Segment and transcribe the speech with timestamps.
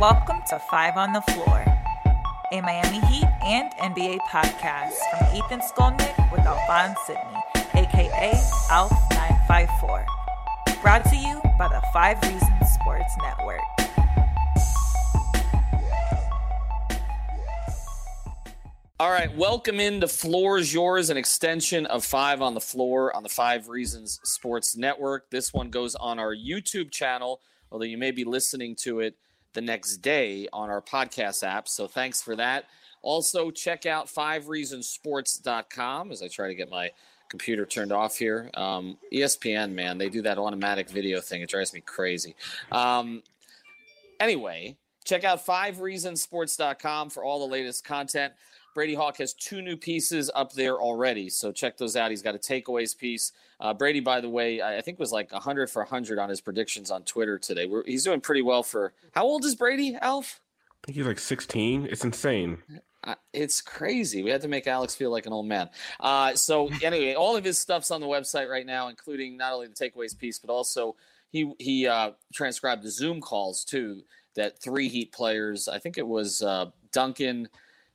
[0.00, 1.64] Welcome to Five on the Floor,
[2.50, 7.22] a Miami Heat and NBA podcast from Ethan Skolnick with Alphonse Sydney,
[7.74, 8.32] aka
[8.70, 10.04] ALF954.
[10.82, 13.60] Brought to you by the Five Reasons Sports Network.
[18.98, 23.28] All right, welcome into Floor's Yours, an extension of Five on the Floor on the
[23.28, 25.30] Five Reasons Sports Network.
[25.30, 27.40] This one goes on our YouTube channel,
[27.70, 29.14] although you may be listening to it
[29.54, 31.68] the next day on our podcast app.
[31.68, 32.64] So thanks for that.
[33.02, 36.90] Also, check out fivereasonsports.com as I try to get my
[37.28, 38.50] computer turned off here.
[38.54, 41.42] Um, ESPN, man, they do that automatic video thing.
[41.42, 42.36] It drives me crazy.
[42.72, 43.22] Um,
[44.20, 48.32] anyway, check out fivereasonsports.com for all the latest content.
[48.74, 52.10] Brady Hawk has two new pieces up there already, so check those out.
[52.10, 53.32] He's got a takeaways piece.
[53.60, 56.90] Uh, Brady, by the way, I think was like 100 for 100 on his predictions
[56.90, 57.66] on Twitter today.
[57.66, 60.40] We're, he's doing pretty well for how old is Brady, Alf?
[60.82, 61.86] I think he's like 16.
[61.90, 62.58] It's insane.
[63.04, 64.22] Uh, it's crazy.
[64.22, 65.70] We had to make Alex feel like an old man.
[66.00, 69.68] Uh, so anyway, all of his stuff's on the website right now, including not only
[69.68, 70.96] the takeaways piece, but also
[71.30, 74.02] he he uh, transcribed the Zoom calls too.
[74.36, 77.48] That three Heat players, I think it was uh, Duncan.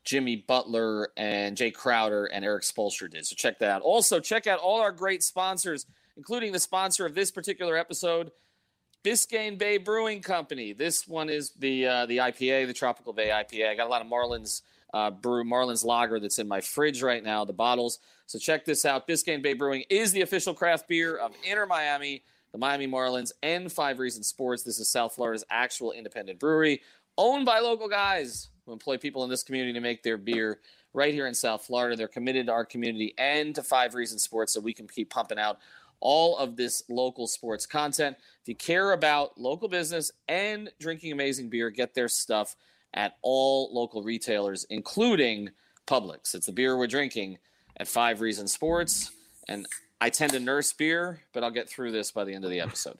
[0.05, 3.25] Jimmy Butler and Jae Crowder and Erik Spoelstra did.
[3.25, 3.81] So check that out.
[3.81, 5.85] Also, check out all our great sponsors,
[6.17, 8.31] including the sponsor of this particular episode,
[9.03, 10.73] Biscayne Bay Brewing Company.
[10.73, 13.69] This one is the uh, the IPA, the Tropical Bay IPA.
[13.69, 14.61] I got a lot of Marlins
[14.93, 17.99] uh, brew, Marlins Lager that's in my fridge right now, the bottles.
[18.25, 19.07] So check this out.
[19.07, 23.71] Biscayne Bay Brewing is the official craft beer of Inter Miami, the Miami Marlins, and
[23.71, 24.63] Five Reasons Sports.
[24.63, 26.81] This is South Florida's actual independent brewery,
[27.17, 30.59] owned by local guys who employ people in this community to make their beer
[30.93, 31.95] right here in South Florida.
[31.95, 35.39] They're committed to our community and to Five Reasons Sports so we can keep pumping
[35.39, 35.59] out
[35.99, 38.15] all of this local sports content.
[38.41, 42.55] If you care about local business and drinking amazing beer, get their stuff
[42.93, 45.49] at all local retailers, including
[45.87, 46.33] Publix.
[46.35, 47.39] It's the beer we're drinking
[47.77, 49.11] at Five Reasons Sports.
[49.47, 49.65] And
[50.01, 52.61] I tend to nurse beer, but I'll get through this by the end of the
[52.61, 52.97] episode.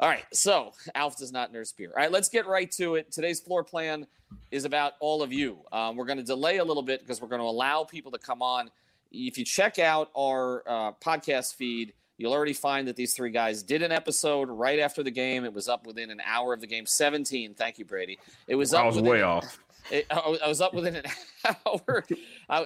[0.00, 1.92] All right, so Alf does not nurse beer.
[1.96, 3.12] All right, let's get right to it.
[3.12, 4.06] Today's floor plan
[4.50, 5.58] is about all of you.
[5.70, 8.18] Um, we're going to delay a little bit because we're going to allow people to
[8.18, 8.70] come on.
[9.12, 13.62] If you check out our uh, podcast feed, you'll already find that these three guys
[13.62, 15.44] did an episode right after the game.
[15.44, 16.86] It was up within an hour of the game.
[16.86, 17.54] 17.
[17.54, 18.18] Thank you, Brady.
[18.48, 18.82] It was up.
[18.82, 19.58] I was within, way off.
[19.90, 21.04] It, I was up within an
[21.66, 22.04] hour.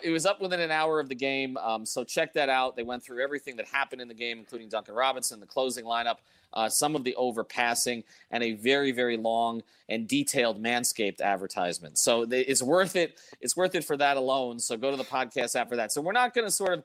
[0.03, 1.57] it was up within an hour of the game.
[1.57, 2.77] Um, so check that out.
[2.77, 6.17] They went through everything that happened in the game, including Duncan Robinson, the closing lineup,
[6.53, 11.99] uh, some of the overpassing, and a very, very long and detailed Manscaped advertisement.
[11.99, 13.19] So it's worth it.
[13.41, 14.59] It's worth it for that alone.
[14.59, 15.93] So go to the podcast after that.
[15.93, 16.85] So we're not going to sort of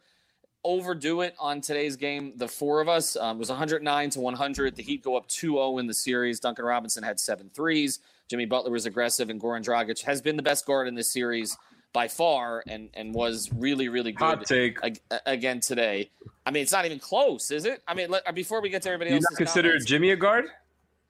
[0.64, 2.34] overdo it on today's game.
[2.36, 4.76] The four of us um, was 109 to 100.
[4.76, 6.40] The Heat go up 2-0 in the series.
[6.40, 8.00] Duncan Robinson had seven threes.
[8.32, 11.58] Jimmy Butler was aggressive, and Goran Dragic has been the best guard in this series
[11.92, 14.24] by far, and and was really really good.
[14.24, 14.78] Hot take
[15.26, 16.10] again today.
[16.46, 17.84] I mean, it's not even close, is it?
[17.86, 20.16] I mean, let, before we get to everybody else, you not consider comments, Jimmy a
[20.16, 20.46] guard?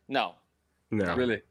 [0.08, 0.34] No,
[0.90, 1.44] no, really,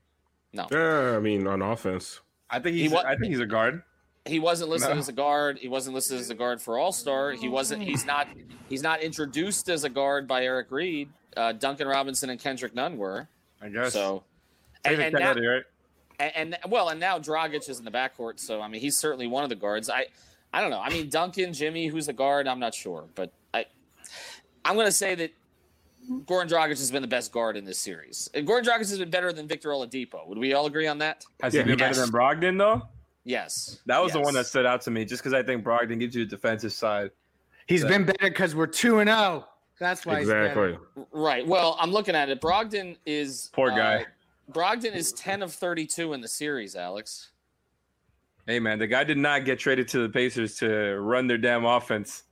[0.53, 0.67] no.
[0.73, 2.19] Uh, I mean, on offense,
[2.51, 2.91] I think he's.
[2.91, 3.85] He I think he's a guard.
[4.27, 4.99] He wasn't listed no.
[4.99, 5.59] as a guard.
[5.59, 7.31] He wasn't listed as a guard for All Star.
[7.31, 7.85] He wasn't.
[7.85, 8.27] He's not.
[8.69, 11.11] He's not introduced as a guard by Eric Reid.
[11.37, 13.29] Uh, Duncan Robinson and Kendrick Nunn were.
[13.63, 14.25] I guess so.
[14.85, 15.63] And, and, now, right?
[16.19, 19.27] and, and, well, and now Dragic is in the backcourt, so I mean he's certainly
[19.27, 19.91] one of the guards.
[19.91, 20.07] I,
[20.53, 20.81] I don't know.
[20.81, 22.49] I mean Duncan, Jimmy, who's the guard?
[22.49, 23.67] I'm not sure, but I,
[24.65, 25.33] I'm going to say that
[26.11, 28.31] Goran Dragic has been the best guard in this series.
[28.35, 30.27] And Goran Dragic has been better than Victor Oladipo.
[30.27, 31.25] Would we all agree on that?
[31.43, 31.97] Has yeah, he been yes.
[31.97, 32.83] better than Brogdon though?
[33.25, 33.81] Yes.
[33.87, 34.15] That was yes.
[34.15, 36.31] the one that stood out to me, just because I think Brogdon gives you the
[36.31, 37.11] defensive side.
[37.67, 37.89] He's so.
[37.89, 39.19] been better because we're two and zero.
[39.21, 39.47] Oh.
[39.81, 40.77] That's why exactly.
[41.11, 41.47] Right.
[41.47, 42.41] Well, I'm looking at it.
[42.41, 44.03] Brogdon is poor guy.
[44.03, 44.05] Uh,
[44.51, 47.31] Brogdon is 10 of 32 in the series, Alex.
[48.47, 51.65] Hey man, the guy did not get traded to the Pacers to run their damn
[51.65, 52.25] offense.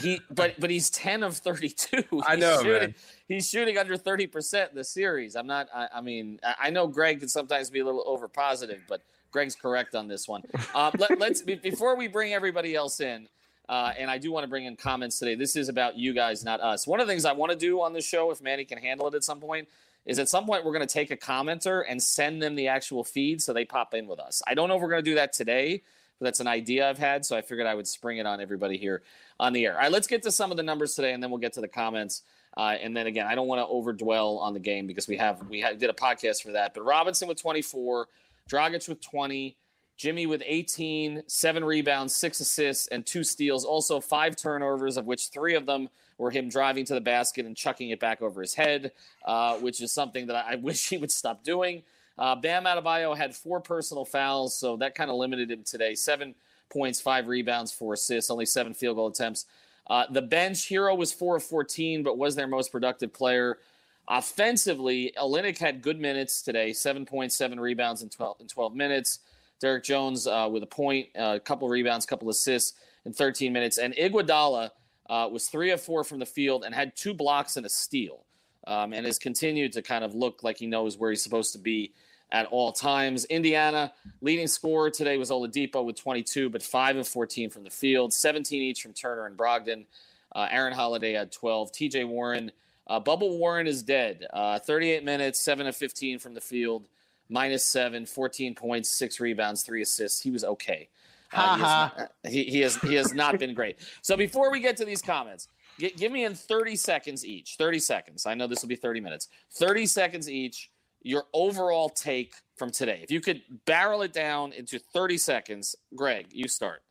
[0.00, 2.04] He but but he's 10 of 32.
[2.10, 2.94] He's I know, shooting, man.
[3.28, 5.36] He's shooting under 30% in the series.
[5.36, 8.82] I'm not I, I mean, I know Greg can sometimes be a little over positive,
[8.88, 10.42] but Greg's correct on this one.
[10.74, 13.28] Uh, let, us be, before we bring everybody else in,
[13.68, 15.36] uh, and I do want to bring in comments today.
[15.36, 16.86] This is about you guys, not us.
[16.86, 19.06] One of the things I want to do on the show, if Manny can handle
[19.06, 19.68] it at some point,
[20.10, 23.04] is at some point we're going to take a commenter and send them the actual
[23.04, 24.42] feed so they pop in with us.
[24.44, 25.84] I don't know if we're going to do that today,
[26.18, 27.24] but that's an idea I've had.
[27.24, 29.02] So I figured I would spring it on everybody here
[29.38, 29.74] on the air.
[29.74, 31.60] All right, let's get to some of the numbers today, and then we'll get to
[31.60, 32.22] the comments.
[32.56, 35.48] Uh, and then again, I don't want to overdwell on the game because we have
[35.48, 36.74] we have, did a podcast for that.
[36.74, 38.08] But Robinson with 24,
[38.50, 39.56] Dragic with 20,
[39.96, 43.64] Jimmy with 18, seven rebounds, six assists, and two steals.
[43.64, 45.88] Also five turnovers, of which three of them
[46.20, 48.92] were him driving to the basket and chucking it back over his head,
[49.24, 51.82] uh, which is something that I, wish he would stop doing.
[52.18, 55.94] Uh, Bam Adebayo had four personal fouls, so that kind of limited him today.
[55.94, 56.34] Seven
[56.68, 59.46] points, five rebounds, four assists, only seven field goal attempts.
[59.88, 63.58] Uh, the bench Herro was four of 14, but was their most productive player.
[64.06, 69.20] Offensively, Olynyk had good minutes today, 7.7 rebounds in 12, in 12 minutes.
[69.58, 73.78] Derrick Jones uh, with a point, uh, a couple rebounds, couple assists in 13 minutes.
[73.78, 74.70] And Iguodala
[75.10, 78.24] uh, was three of four from the field and had two blocks and a steal,
[78.66, 81.58] um, and has continued to kind of look like he knows where he's supposed to
[81.58, 81.92] be
[82.30, 83.24] at all times.
[83.24, 88.12] Indiana leading scorer today was Oladipo with 22, but 5 of 14 from the field,
[88.12, 89.84] 17 each from Turner and Brogdon.
[90.32, 91.72] Uh, Aaron Holiday had 12.
[91.72, 92.52] TJ Warren,
[92.86, 94.28] uh, Bubble Warren is dead.
[94.32, 96.86] Uh, 38 minutes, 7 of 15 from the field,
[97.28, 100.20] minus 7, 14 points, 6 rebounds, 3 assists.
[100.20, 100.88] He was okay.
[101.32, 103.78] Uh, he, has he, he, has, he has not been great.
[104.02, 105.48] So before we get to these comments,
[105.78, 107.56] g- give me in 30 seconds each.
[107.56, 108.26] 30 seconds.
[108.26, 109.28] I know this will be 30 minutes.
[109.52, 110.70] 30 seconds each
[111.02, 113.00] your overall take from today.
[113.02, 116.82] If you could barrel it down into 30 seconds, Greg, you start.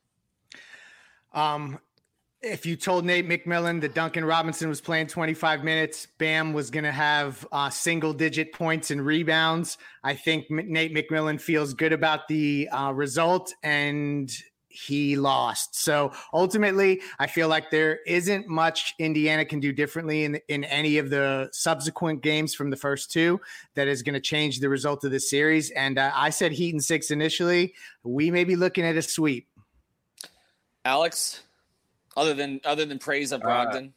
[1.34, 1.80] Um,
[2.42, 6.86] if you told Nate McMillan that Duncan Robinson was playing 25 minutes, Bam was going
[6.86, 12.28] to have uh, single digit points and rebounds, I think Nate McMillan feels good about
[12.28, 14.32] the uh, result and
[14.70, 15.76] he lost.
[15.76, 21.00] So ultimately, I feel like there isn't much Indiana can do differently in in any
[21.00, 23.42] of the subsequent games from the first two
[23.74, 25.72] that is going to change the result of the series.
[25.72, 27.74] And uh, I said Heat and six initially.
[28.04, 29.48] We may be looking at a sweep.
[30.86, 31.42] Alex,
[32.18, 33.92] other than other than praise of uh, Brogdon.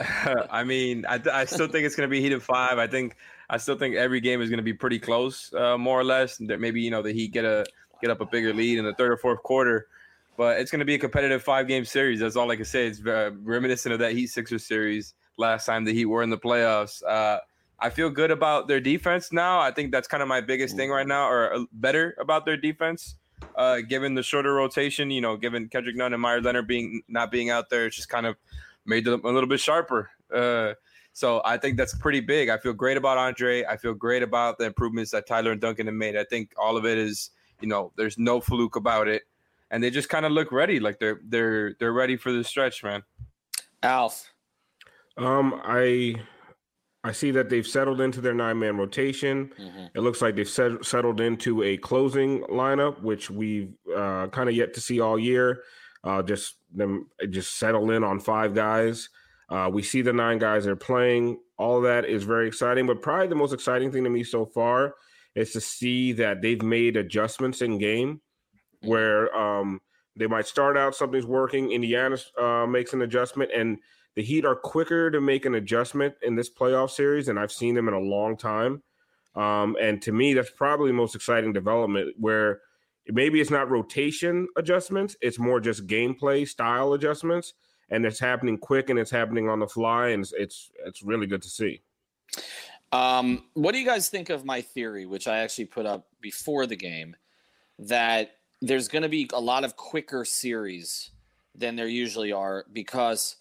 [0.00, 2.78] Uh, I mean, I, I still think it's going to be Heat of five.
[2.78, 3.16] I think
[3.48, 6.36] I still think every game is going to be pretty close, uh, more or less.
[6.38, 7.64] That Maybe you know the Heat get a
[8.00, 9.88] get up a bigger lead in the third or fourth quarter.
[10.36, 12.20] But it's going to be a competitive five game series.
[12.20, 12.86] That's all I can say.
[12.86, 16.38] It's uh, reminiscent of that Heat Sixers series last time the Heat were in the
[16.38, 17.02] playoffs.
[17.02, 17.40] Uh,
[17.78, 19.60] I feel good about their defense now.
[19.60, 22.56] I think that's kind of my biggest thing right now, or uh, better about their
[22.56, 23.16] defense.
[23.54, 27.30] Uh, given the shorter rotation, you know, given Kendrick Nunn and Meyers Leonard being not
[27.30, 28.36] being out there, it's just kind of
[28.84, 30.10] made them a little bit sharper.
[30.32, 30.74] Uh,
[31.12, 32.48] so I think that's pretty big.
[32.50, 33.64] I feel great about Andre.
[33.64, 36.16] I feel great about the improvements that Tyler and Duncan have made.
[36.16, 37.30] I think all of it is
[37.60, 39.22] you know, there's no fluke about it,
[39.70, 42.82] and they just kind of look ready, like they're they're they're ready for the stretch,
[42.82, 43.02] man.
[43.82, 44.32] Alf,
[45.16, 46.16] um, I
[47.04, 49.52] I see that they've settled into their nine man rotation.
[49.58, 49.86] Mm-hmm.
[49.94, 54.56] It looks like they've set, settled into a closing lineup, which we've uh, kind of
[54.56, 55.62] yet to see all year.
[56.02, 59.08] Uh, just them just settle in on five guys.
[59.48, 61.38] Uh, we see the nine guys they're playing.
[61.58, 64.94] All that is very exciting, but probably the most exciting thing to me so far
[65.34, 68.20] is to see that they've made adjustments in game
[68.82, 68.88] mm-hmm.
[68.88, 69.80] where um,
[70.16, 71.70] they might start out something's working.
[71.70, 73.78] Indiana uh, makes an adjustment, and
[74.16, 77.74] the Heat are quicker to make an adjustment in this playoff series than I've seen
[77.74, 78.82] them in a long time.
[79.36, 82.60] Um, and to me, that's probably the most exciting development where
[83.06, 87.54] maybe it's not rotation adjustments, it's more just gameplay style adjustments.
[87.88, 91.28] And it's happening quick and it's happening on the fly, and it's it's, it's really
[91.28, 91.82] good to see.
[92.90, 96.66] Um, what do you guys think of my theory, which I actually put up before
[96.66, 97.14] the game,
[97.78, 101.10] that there's going to be a lot of quicker series
[101.54, 103.36] than there usually are because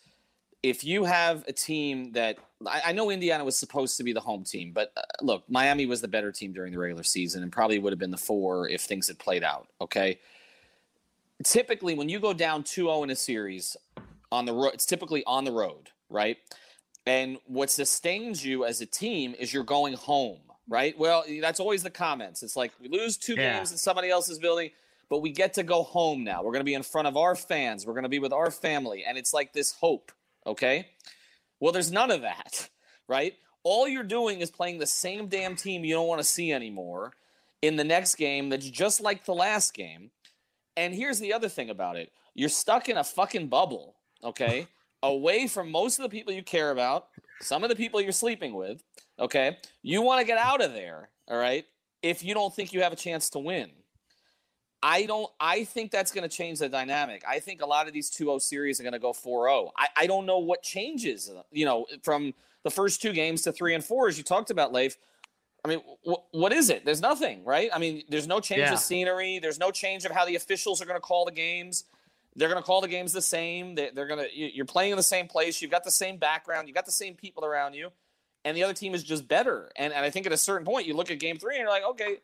[0.65, 4.43] if you have a team that I, know Indiana was supposed to be the home
[4.43, 7.77] team, but uh, look, Miami was the better team during the regular season and probably
[7.77, 9.67] would have been the four if things had played out.
[9.79, 10.19] Okay.
[11.43, 13.77] Typically, when you go down 2 0 in a series
[14.31, 16.38] on the road, it's typically on the road, right?
[17.05, 20.98] And what sustains you as a team is you're going home, right?
[20.98, 22.41] Well, that's always the comments.
[22.41, 23.57] It's like we lose two yeah.
[23.57, 24.72] games in somebody else's building,
[25.10, 26.41] but we get to go home now.
[26.41, 27.86] We're going to be in front of our fans.
[27.86, 29.03] We're going to be with our family.
[29.07, 30.12] And it's like this hope,
[30.46, 30.88] okay?
[31.60, 32.70] Well, there's none of that,
[33.08, 33.34] right?
[33.64, 37.14] All you're doing is playing the same damn team you don't want to see anymore
[37.62, 40.12] in the next game that's just like the last game.
[40.78, 44.68] And here's the other thing about it you're stuck in a fucking bubble, okay?
[45.04, 47.08] away from most of the people you care about,
[47.42, 48.84] some of the people you're sleeping with,
[49.20, 49.58] okay?
[49.82, 51.66] You want to get out of there, all right?
[52.02, 53.72] If you don't think you have a chance to win.
[54.86, 57.24] I don't I think that's going to change the dynamic.
[57.27, 59.72] I think a lot of these 2-0 series are going to go 4-0.
[59.75, 63.74] I, I don't know what changes, you know, from the first two games to three
[63.74, 64.98] and four, as you talked about, Leif.
[65.63, 65.82] I mean,
[66.30, 66.86] what is it?
[66.86, 67.72] There's nothing, right?
[67.74, 68.74] I mean, there's no change yeah.
[68.74, 69.39] of scenery.
[69.39, 71.86] There's no change of how the officials are going to call the games.
[72.36, 73.74] They're going to call the games the same.
[73.74, 74.27] They, are going to.
[74.32, 75.63] You're playing in the same place.
[75.63, 76.68] You've got the same background.
[76.68, 77.89] You've got the same people around you,
[78.44, 79.72] and the other team is just better.
[79.75, 81.72] And, and I think at a certain point, you look at game three and you're
[81.72, 82.18] like, okay.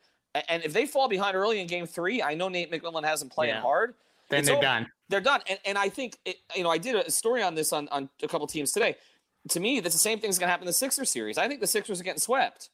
[0.47, 3.49] And if they fall behind early in game three, I know Nate McMillan hasn't played
[3.49, 3.61] yeah.
[3.61, 3.95] hard.
[4.29, 4.61] Then they're over.
[4.61, 4.87] done.
[5.09, 5.41] They're done.
[5.49, 8.09] And, and I think, it, you know, I did a story on this on, on
[8.23, 8.95] a couple teams today.
[9.49, 11.37] To me, that's the same thing's going to happen in the Sixers series.
[11.37, 12.69] I think the Sixers are getting swept.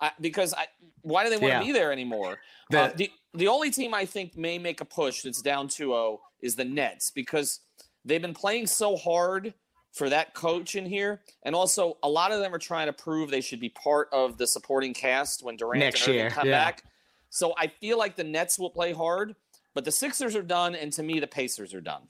[0.00, 0.66] I, because I,
[1.02, 1.64] why do they want to yeah.
[1.64, 2.38] be there anymore?
[2.70, 6.18] The, uh, the the only team I think may make a push that's down 2-0
[6.40, 7.60] is the Nets because
[8.04, 9.54] they've been playing so hard
[9.92, 13.30] for that coach in here, and also a lot of them are trying to prove
[13.30, 16.64] they should be part of the supporting cast when Durant Next and year, come yeah.
[16.64, 16.84] back.
[17.30, 19.36] So I feel like the Nets will play hard,
[19.72, 22.02] but the Sixers are done, and to me, the Pacers are done.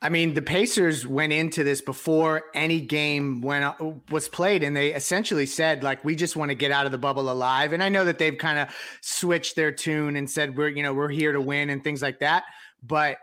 [0.00, 3.74] I mean, the Pacers went into this before any game went
[4.10, 6.98] was played, and they essentially said, like, we just want to get out of the
[6.98, 7.72] bubble alive.
[7.72, 8.68] And I know that they've kind of
[9.00, 12.20] switched their tune and said we're, you know, we're here to win and things like
[12.20, 12.44] that.
[12.82, 13.16] But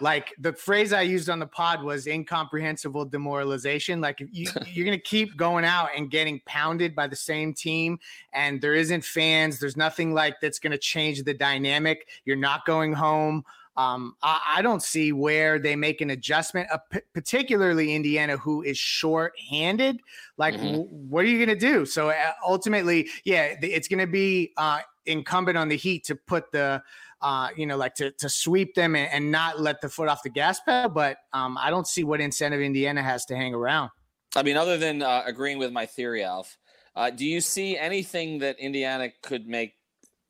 [0.00, 4.00] like the phrase I used on the pod was incomprehensible demoralization.
[4.00, 7.98] Like you, you're going to keep going out and getting pounded by the same team,
[8.32, 9.58] and there isn't fans.
[9.58, 12.08] There's nothing like that's going to change the dynamic.
[12.24, 13.44] You're not going home.
[13.76, 18.62] Um, I, I, don't see where they make an adjustment, uh, p- particularly Indiana, who
[18.62, 20.00] is short-handed.
[20.36, 20.64] Like, mm-hmm.
[20.64, 21.84] w- what are you going to do?
[21.84, 26.52] So uh, ultimately, yeah, it's going to be uh, incumbent on the Heat to put
[26.52, 26.84] the,
[27.24, 30.22] uh, you know, like to to sweep them and, and, not let the foot off
[30.22, 30.90] the gas pedal.
[30.90, 33.90] But um, I don't see what incentive Indiana has to hang around.
[34.36, 36.56] I mean, other than uh, agreeing with my theory, Alf,
[36.94, 39.74] uh, do you see anything that Indiana could make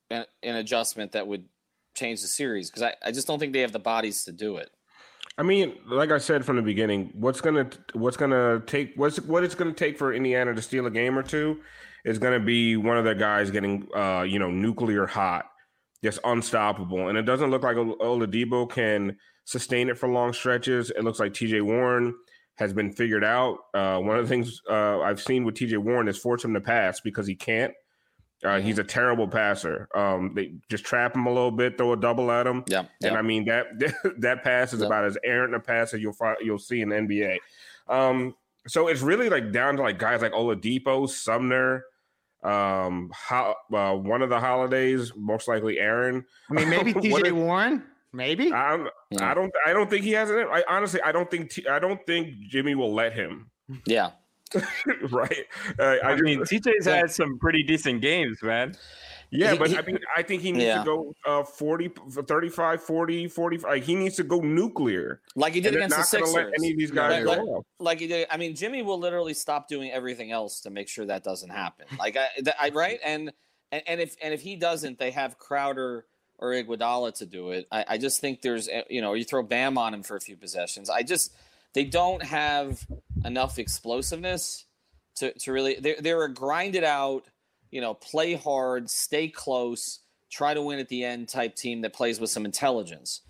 [0.09, 1.45] an, an adjustment that would
[1.95, 4.57] change the series because I, I just don't think they have the bodies to do
[4.57, 4.69] it.
[5.37, 9.43] I mean, like I said from the beginning, what's gonna what's gonna take what's what
[9.43, 11.59] it's gonna take for Indiana to steal a game or two
[12.05, 15.49] is gonna be one of their guys getting uh, you know nuclear hot,
[16.05, 17.09] just unstoppable.
[17.09, 20.91] And it doesn't look like Oladipo can sustain it for long stretches.
[20.91, 21.61] It looks like T.J.
[21.61, 22.13] Warren
[22.55, 23.57] has been figured out.
[23.73, 25.77] Uh, one of the things uh, I've seen with T.J.
[25.77, 27.73] Warren is force him to pass because he can't.
[28.43, 29.87] Uh, he's a terrible passer.
[29.95, 32.63] Um, they just trap him a little bit, throw a double at him.
[32.67, 33.65] Yeah, and I mean that
[34.19, 37.37] that pass is about as errant a pass as you'll you'll see in the NBA.
[37.87, 38.35] Um,
[38.67, 41.85] so it's really like down to like guys like Oladipo, Sumner,
[42.45, 46.25] um, how, uh, one of the holidays, most likely Aaron.
[46.49, 47.83] I mean, maybe TJ Warren.
[48.13, 48.89] Maybe I don't.
[49.21, 49.51] I don't.
[49.65, 50.47] I don't think he has it.
[50.49, 51.51] I honestly, I don't think.
[51.51, 53.51] T- I don't think Jimmy will let him.
[53.87, 54.11] Yeah,
[55.09, 55.45] right?
[55.79, 56.97] Uh, I, I, mean, TJ's yeah.
[56.97, 58.75] had some pretty decent games, man.
[59.37, 60.79] Yeah, he, but he, I mean, I think he needs yeah.
[60.79, 63.69] to go uh, 40, 35, 40, 45.
[63.69, 65.21] Like, he needs to go nuclear.
[65.35, 66.33] Like he did against the Sixers.
[66.33, 68.27] Let any of these guys like, like, like, he did.
[68.29, 71.85] I mean, Jimmy will literally stop doing everything else to make sure that doesn't happen.
[71.99, 72.27] Like, I,
[72.59, 72.99] I right?
[73.03, 73.31] And,
[73.71, 76.05] and and if and if he doesn't, they have Crowder
[76.37, 77.67] or Iguodala to do it.
[77.71, 80.21] I, I just think there's, eh, you know, you throw Bam on him for a
[80.21, 80.89] few possessions.
[80.89, 81.33] I just–
[81.75, 82.87] they don't have
[83.25, 84.65] enough explosiveness
[85.17, 87.25] to, to really they're, they're a grinded out
[87.75, 91.91] you know play hard stay close try to win at the end type team that
[91.91, 93.21] plays with some intelligence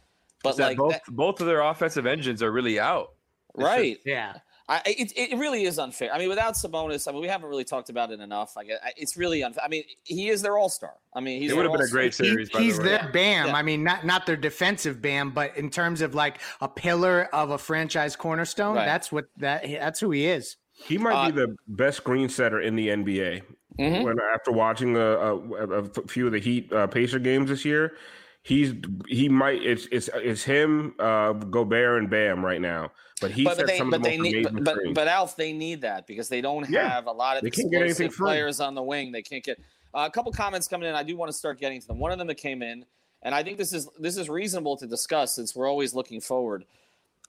[0.44, 3.14] but like both that, both of their offensive engines are really out
[3.56, 4.36] right yeah
[4.68, 6.12] I, it, it really is unfair.
[6.12, 8.58] I mean, without Sabonis, I mean, we haven't really talked about it enough.
[8.58, 9.64] I guess it's really unfair.
[9.64, 10.96] I mean, he is their all star.
[11.14, 12.50] I mean, he's it would have been a great series.
[12.50, 13.50] He, he's the their Bam.
[13.50, 13.56] Yeah.
[13.56, 17.52] I mean, not not their defensive Bam, but in terms of like a pillar of
[17.52, 18.86] a franchise cornerstone, right.
[18.86, 20.58] that's what that that's who he is.
[20.76, 23.44] He might uh, be the best screen setter in the NBA.
[23.80, 24.04] Mm-hmm.
[24.04, 27.98] When after watching a, a, a, few of the Heat uh, Pacer games this year,
[28.42, 28.74] he's
[29.08, 32.92] he might it's it's it's him, uh, Gobert and Bam right now.
[33.22, 36.28] But he but, they, but they need, but, but, but Alf, they need that because
[36.30, 36.90] they don't yeah.
[36.90, 39.12] have a lot of they can't get anything players on the wing.
[39.12, 39.60] They can't get
[39.94, 40.96] uh, a couple comments coming in.
[40.96, 41.98] I do want to start getting to them.
[41.98, 42.86] One of them that came in,
[43.24, 46.66] and I think this is this is reasonable to discuss since we're always looking forward.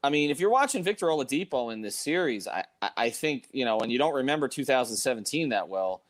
[0.02, 2.64] I mean, if you're watching Victor Oladipo in this series, I
[2.96, 6.02] I think you know, and you don't remember 2017 that well,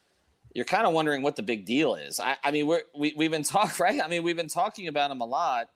[0.56, 2.18] you're kind of wondering what the big deal is.
[2.18, 4.00] I, I mean, we're, we we've been talking right.
[4.02, 5.68] I mean, we've been talking about him a lot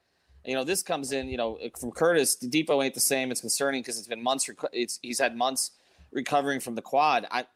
[0.45, 2.37] you know, this comes in, you know, from Curtis.
[2.37, 3.31] The Dipo ain't the same.
[3.31, 4.49] It's concerning because it's been months.
[4.73, 5.73] It's he's had months
[6.13, 7.27] recovering from the quad.
[7.31, 7.47] I,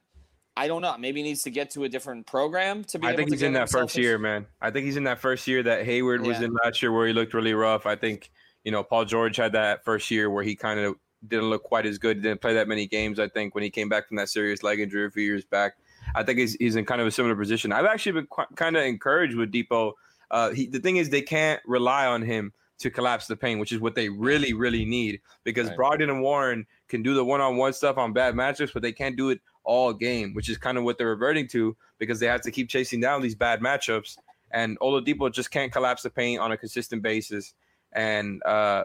[0.57, 0.97] I don't know.
[0.99, 3.07] Maybe he needs to get to a different program to be.
[3.07, 4.47] I think he's in that first year, man.
[4.61, 7.13] I think he's in that first year that Hayward was in last year, where he
[7.13, 7.87] looked really rough.
[7.87, 8.31] I think
[8.65, 10.95] you know Paul George had that first year where he kind of
[11.27, 12.23] didn't look quite as good.
[12.23, 13.19] Didn't play that many games.
[13.19, 15.73] I think when he came back from that serious leg injury a few years back,
[16.15, 17.73] I think he's he's in kind of a similar position.
[17.73, 19.93] I've actually been qu- kind of encouraged with Dipo.
[20.31, 23.73] Uh, he, the thing is, they can't rely on him to collapse the paint, which
[23.73, 25.77] is what they really, really need because right.
[25.77, 29.31] Brogdon and Warren can do the one-on-one stuff on bad matchups, but they can't do
[29.31, 32.51] it all game, which is kind of what they're reverting to because they have to
[32.51, 34.19] keep chasing down these bad matchups.
[34.51, 37.55] And Oladipo just can't collapse the paint on a consistent basis.
[37.93, 38.85] And uh,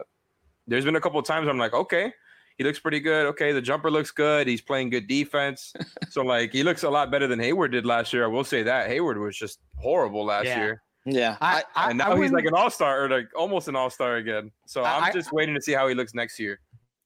[0.66, 2.12] there's been a couple of times I'm like, okay,
[2.60, 3.24] he looks pretty good.
[3.24, 4.46] Okay, the jumper looks good.
[4.46, 5.72] He's playing good defense.
[6.10, 8.22] so like he looks a lot better than Hayward did last year.
[8.22, 10.58] I will say that Hayward was just horrible last Yeah.
[10.62, 10.82] year.
[11.06, 14.16] Yeah, I, I, and I now he's like an all-star or like almost an all-star
[14.16, 14.50] again.
[14.66, 16.60] So I'm I- just waiting to see how he looks next year.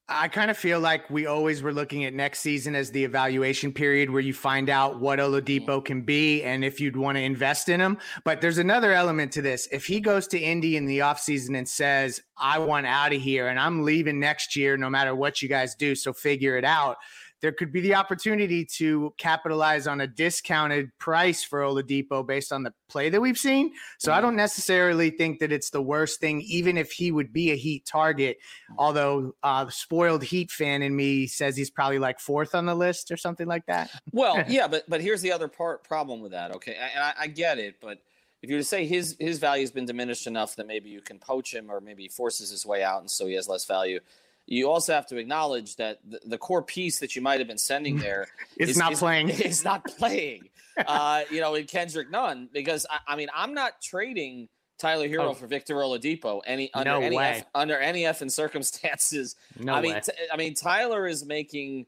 [0.06, 3.72] I kind of feel like we always were looking at next season as the evaluation
[3.72, 5.34] period where you find out what mm-hmm.
[5.34, 7.96] Oladipo can be and if you'd want to invest in him.
[8.22, 9.66] But there's another element to this.
[9.72, 13.48] If he goes to Indy in the offseason and says, I want out of here
[13.48, 16.98] and I'm leaving next year no matter what you guys do, so figure it out.
[17.44, 22.62] There could be the opportunity to capitalize on a discounted price for Oladipo based on
[22.62, 23.72] the play that we've seen.
[23.98, 27.50] So I don't necessarily think that it's the worst thing, even if he would be
[27.50, 28.38] a Heat target
[28.78, 32.74] although uh, the spoiled Heat fan in me says he's probably like fourth on the
[32.74, 33.90] list or something like that.
[34.12, 36.54] Well, yeah, but but here's the other part problem with that.
[36.56, 38.00] Okay, and I, I get it, but
[38.42, 41.00] if you were to say his his value has been diminished enough that maybe you
[41.00, 43.64] can poach him, or maybe he forces his way out, and so he has less
[43.64, 44.00] value.
[44.46, 47.58] You also have to acknowledge that the, the core piece that you might have been
[47.58, 49.28] sending there It's is- not is- playing.
[49.30, 50.48] Is not playing.
[50.86, 54.48] uh, you know, in Kendrick Nunn, because I, I mean, I'm not trading
[54.78, 55.34] Tyler Herro Oh.
[55.34, 57.24] for Victor Oladipo any under No any way.
[57.38, 59.36] F, under any effing circumstances.
[59.58, 60.00] No I mean, way.
[60.00, 61.86] t- I mean, Tyler is making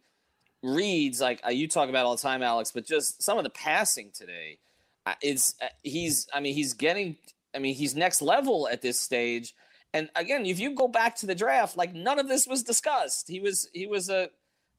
[0.62, 2.70] reads like uh, you talk about all the time, Alex.
[2.72, 4.58] But just some of the passing today
[5.04, 6.28] uh, is uh, he's.
[6.32, 7.16] I mean, he's getting.
[7.54, 9.54] I mean, he's next level at this stage.
[9.94, 13.28] And again, if you go back to the draft, like none of this was discussed.
[13.28, 14.28] He was he was a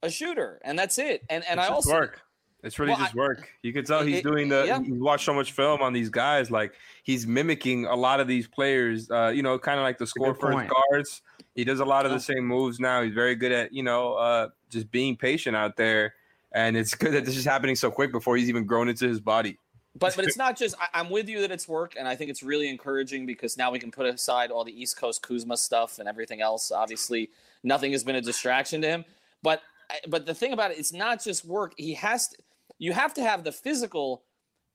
[0.03, 1.23] a shooter, and that's it.
[1.29, 2.21] And and It's I also work.
[2.63, 3.47] It's really Well, just I- work.
[3.63, 4.65] You can tell he's it- doing the.
[4.65, 4.79] yeah.
[4.81, 6.51] He's watched so much film on these guys.
[6.51, 6.73] Like
[7.03, 9.09] he's mimicking a lot of these players.
[9.09, 10.71] Uh, you know, kind of like the score good first point.
[10.91, 11.21] guards.
[11.55, 12.17] He does a lot of Yeah.
[12.17, 13.01] the same moves now.
[13.03, 16.13] He's very good at you know uh, just being patient out there.
[16.51, 19.19] And it's good that this is happening so quick before he's even grown into his
[19.19, 19.57] body.
[19.99, 22.29] But but it's not just I, I'm with you that it's work, and I think
[22.29, 25.99] it's really encouraging because now we can put aside all the East Coast Kuzma stuff
[25.99, 26.71] and everything else.
[26.71, 27.29] Obviously,
[27.63, 29.05] nothing has been a distraction to him.
[29.43, 29.61] But
[30.07, 31.73] but the thing about it, it's not just work.
[31.77, 32.37] He has to,
[32.79, 34.23] you have to have the physical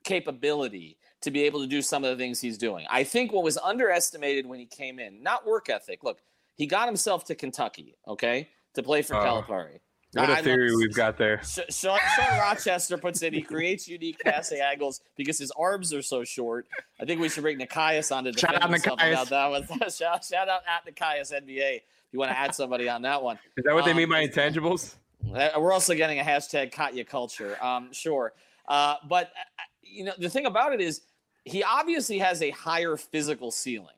[0.05, 2.85] capability to be able to do some of the things he's doing.
[2.91, 6.03] I think what was underestimated when he came in, not work ethic.
[6.03, 6.19] Look,
[6.57, 9.21] he got himself to Kentucky, okay, to play for Oh.
[9.21, 9.79] Calipari.
[10.15, 11.41] What a I theory we've got there.
[11.43, 16.23] Sean, Sean Rochester puts in he creates unique passing angles because his arms are so
[16.23, 16.67] short.
[17.01, 19.91] I think we should bring Nekias on to Shout defend out himself about that one.
[19.91, 23.39] shout, shout out at Nekias NBA if you want to add somebody on that one.
[23.57, 24.97] Is that what they Um, mean by intangibles?
[25.35, 27.57] Uh, We're also getting a hashtag Katya culture.
[27.65, 28.35] Um, sure.
[28.69, 31.03] Uh, but, uh, you know, the thing about it is
[31.45, 33.95] he obviously has a higher physical ceiling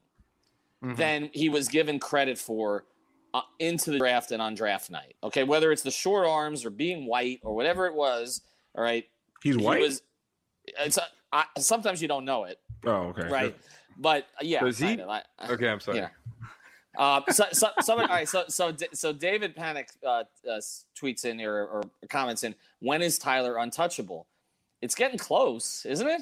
[0.82, 0.96] Mhm.
[0.96, 2.84] than he was given credit for
[3.34, 5.14] uh, into the draft and on draft night.
[5.22, 5.44] Okay.
[5.44, 8.40] Whether it's the short arms or being white or whatever it was.
[8.74, 9.04] All right.
[9.42, 9.78] He's white.
[9.78, 10.02] He was,
[10.64, 12.58] it's a, I, sometimes you don't know it.
[12.86, 13.28] oh, okay.
[13.28, 13.54] Right.
[13.98, 14.60] But uh, yeah.
[14.64, 15.00] Does he?
[15.02, 15.98] I- I- Okay, I'm sorry.
[15.98, 16.08] yeah.
[16.96, 18.28] Uh, so, so, somebody, all right.
[18.28, 20.60] So, so, so David Panic uh, uh,
[20.96, 22.54] tweets in here or comments in.
[22.78, 24.26] When is Tyler untouchable?
[24.80, 26.20] It's getting close, isn't it?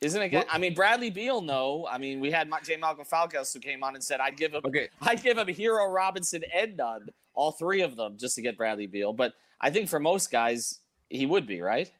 [0.00, 0.28] Isn't it?
[0.28, 1.40] Get, I mean, Bradley Beal.
[1.40, 2.76] No, I mean, we had J.
[2.76, 4.88] Malcolm Falcos who came on and said, "I'd give him, Okay.
[5.02, 8.86] I'd give him Herro Robinson and Nunn, all three of them, just to get Bradley
[8.86, 11.90] Beal." But I think for most guys, he would be right.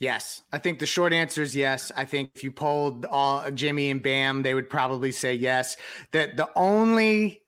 [0.00, 1.90] Yes, I think the short answer is yes.
[1.96, 5.76] I think if you polled all Jimmy and Bam, they would probably say yes.
[6.12, 7.40] That the only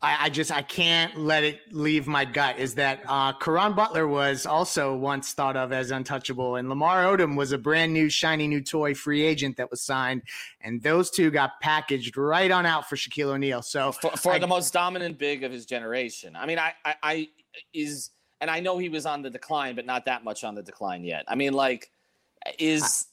[0.00, 4.06] I, I just I can't let it leave my gut is that uh Caron Butler
[4.06, 8.46] was also once thought of as untouchable, and Lamar Odom was a brand new shiny
[8.46, 10.22] new toy free agent that was signed,
[10.60, 13.60] and those two got packaged right on out for Shaquille O'Neal.
[13.62, 16.36] So for, for I- the most dominant big of his generation.
[16.36, 17.28] I mean, I, I, I
[17.74, 20.62] is, and I know he was on the decline, but not that much on the
[20.62, 21.24] decline yet.
[21.26, 21.90] I mean, like,
[22.60, 23.06] is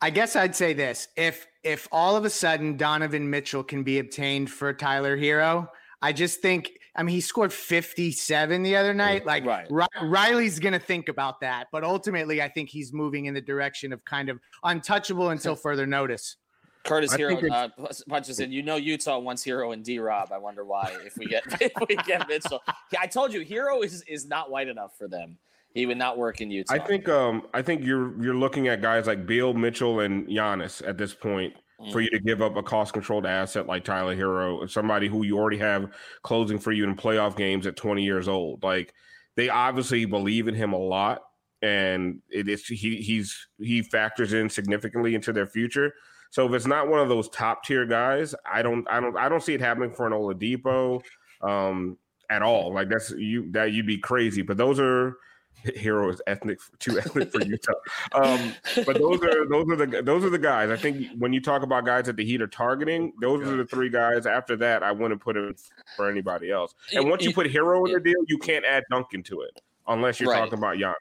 [0.00, 4.00] I guess I'd say this: if if all of a sudden Donovan Mitchell can be
[4.00, 5.68] obtained for Tyler Herro,
[6.02, 6.72] I just think.
[6.94, 9.24] I mean, he scored 57 the other night.
[9.24, 9.66] Like Right.
[9.70, 13.40] Ri- Riley's going to think about that, but ultimately, I think he's moving in the
[13.40, 16.36] direction of kind of untouchable until further notice.
[16.84, 17.68] Curtis I Hero uh,
[18.08, 18.52] punches in?
[18.52, 20.32] You know, Utah wants Herro and D Rob.
[20.32, 20.96] I wonder why.
[21.04, 22.60] If we get if we get Mitchell,
[22.98, 25.38] I told you, Herro is is not white enough for them.
[25.74, 26.74] He would not work in Utah.
[26.74, 30.86] I think um I think you're you're looking at guys like Bill Mitchell and Giannis
[30.86, 31.54] at this point
[31.90, 32.04] for Mm.
[32.04, 35.58] you to give up a cost controlled asset like Tyler Herro, somebody who you already
[35.58, 35.90] have
[36.22, 38.62] closing for you in playoff games at 20 years old.
[38.62, 38.94] Like
[39.34, 41.22] they obviously believe in him a lot,
[41.62, 45.94] and it is he he's he factors in significantly into their future.
[46.30, 49.28] So if it's not one of those top tier guys, I don't I don't I
[49.28, 51.02] don't see it happening for an Oladipo
[51.42, 51.98] um
[52.30, 52.72] at all.
[52.72, 54.42] Like that's you that you'd be crazy.
[54.42, 55.16] But those are
[55.64, 57.72] Herro is ethnic, too ethnic for Utah.
[58.12, 60.70] Um, but those are those are the those are the guys.
[60.70, 63.64] I think when you talk about guys that the Heat are targeting, those are the
[63.64, 64.26] three guys.
[64.26, 65.54] After that, I wouldn't put him
[65.96, 66.74] for anybody else.
[66.92, 70.20] And once you put Herro in the deal, you can't add Duncan to it unless
[70.20, 70.38] you're Right.
[70.40, 70.94] talking about Jan.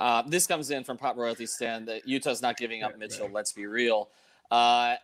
[0.00, 3.28] Uh, this comes in from Pop Royalty Stand that Utah's not giving up Mitchell.
[3.32, 4.10] Let's be real.
[4.50, 4.96] Uh,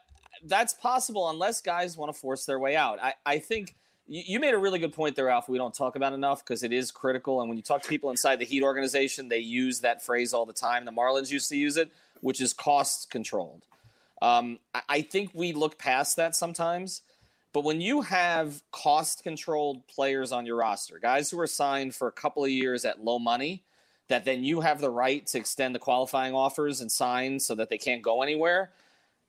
[0.44, 2.98] that's possible unless guys want to force their way out.
[3.02, 3.76] I, I think
[4.12, 5.48] you, made a really good point there, Alf.
[5.48, 7.40] We don't talk about enough because it is critical.
[7.40, 10.44] And when you talk to people inside the Heat organization, they use that phrase all
[10.44, 10.84] the time.
[10.84, 13.62] The Marlins used to use it, which is cost controlled.
[14.20, 17.02] Um, I, I think we look past that sometimes.
[17.52, 22.08] But when you have cost controlled players on your roster, guys who are signed for
[22.08, 23.62] a couple of years at low money,
[24.08, 27.70] that then you have the right to extend the qualifying offers and sign so that
[27.70, 28.72] they can't go anywhere.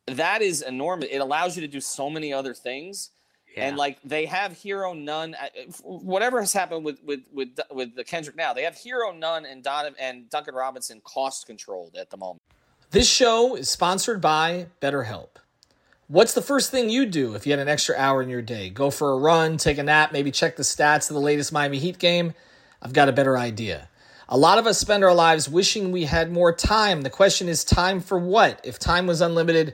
[0.07, 1.09] That is enormous.
[1.11, 3.11] It allows you to do so many other things.
[3.57, 5.47] And like they have Herro Nunn, uh,
[5.83, 9.63] whatever has happened with with with with the Kendrick now, they have Herro Nunn and
[9.63, 12.41] Donovan and Duncan Robinson cost controlled at the moment.
[12.91, 15.29] This show is sponsored by BetterHelp.
[16.07, 18.69] What's the first thing you do if you had an extra hour in your day?
[18.69, 21.79] Go for a run, take a nap, maybe check the stats of the latest Miami
[21.79, 22.33] Heat game?
[22.81, 23.87] I've got a better idea.
[24.27, 27.01] A lot of us spend our lives wishing we had more time.
[27.01, 28.59] The question is time for what?
[28.63, 29.73] If time was unlimited,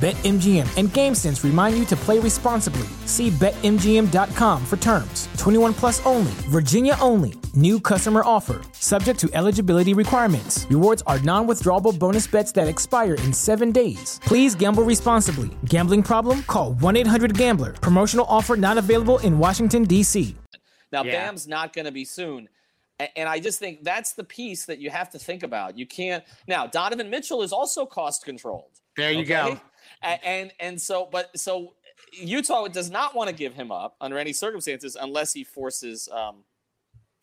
[0.00, 2.88] BetMGM and GameSense remind you to play responsibly.
[3.04, 5.28] See BetMGM.com for terms.
[5.36, 7.34] 21 plus only, Virginia only.
[7.54, 8.62] New customer offer.
[8.72, 10.66] Subject to eligibility requirements.
[10.70, 14.18] Rewards are non withdrawable bonus bets that expire in seven days.
[14.24, 15.50] Please gamble responsibly.
[15.66, 16.44] Gambling problem?
[16.44, 17.74] Call 1 800 Gambler.
[17.74, 20.34] Promotional offer not available in Washington, D.C.
[20.92, 21.26] Now, Yeah.
[21.26, 22.48] Bam's not going to be soon.
[23.16, 25.76] And I just think that's the piece that you have to think about.
[25.76, 26.24] You can't.
[26.48, 28.70] Now, Donovan Mitchell is also cost controlled.
[28.96, 29.60] There you go.
[30.02, 31.74] A- And and so, but so
[32.12, 36.44] Utah does not want to give him up under any circumstances unless he forces um,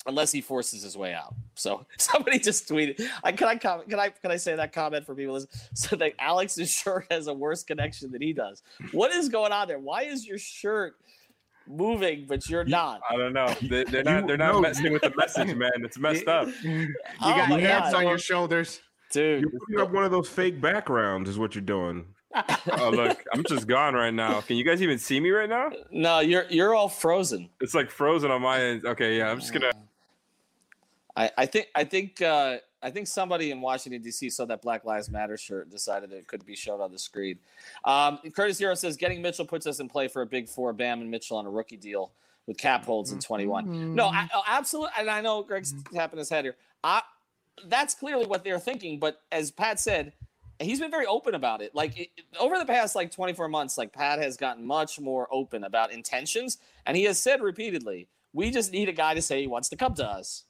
[0.05, 1.33] unless he forces his way out.
[1.55, 3.01] So somebody just tweeted.
[3.23, 5.33] I can I comment, can I can I say that comment for people?
[5.33, 5.49] Listen?
[5.73, 8.61] So that Alex's shirt has a worse connection than he does.
[8.91, 9.79] What is going on there?
[9.79, 10.95] Why is your shirt
[11.67, 13.01] moving but you're not?
[13.09, 13.53] I don't know.
[13.61, 14.27] They, they're not.
[14.27, 15.71] They're not no, messing with the message, man.
[15.83, 16.47] It's messed up.
[16.63, 17.95] You Oh got my ants God.
[18.03, 18.79] on your shoulders.
[19.11, 22.05] Dude, You're putting up one of those fake backgrounds, is what you're doing.
[22.79, 24.41] Oh look, I'm just gone right now.
[24.41, 25.71] Can you guys even see me right now?
[25.91, 27.49] no, you're you're all frozen.
[27.61, 28.85] It's like frozen on my end.
[28.85, 29.71] Okay, yeah, I'm just gonna.
[31.15, 34.29] I, I think I think uh, I think somebody in Washington D.C.
[34.29, 37.39] saw that Black Lives Matter shirt and decided it could be shown on the screen.
[37.85, 40.73] Um, Curtis Hero says getting Mitchell puts us in play for a big four.
[40.73, 42.11] Bam and Mitchell on a rookie deal
[42.45, 43.93] with cap holds in 21.
[43.93, 46.55] No, I, oh, absolutely, and I know Greg's tapping his head here.
[46.83, 47.01] I,
[47.65, 48.99] that's clearly what they're thinking.
[48.99, 50.13] But as Pat said,
[50.59, 51.75] he's been very open about it.
[51.75, 55.63] Like it, over the past like 24 months, like Pat has gotten much more open
[55.63, 59.47] about intentions, and he has said repeatedly, "We just need a guy to say he
[59.47, 60.43] wants to come to us."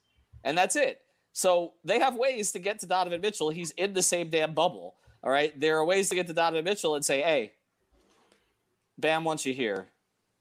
[0.44, 1.02] and that's it.
[1.34, 3.50] So they have ways to get to Donovan Mitchell.
[3.50, 4.96] He's in the same damn bubble.
[5.24, 5.58] All right.
[5.60, 7.52] There are ways to get to Donovan Mitchell and say, hey,
[8.98, 9.88] Bam wants you here.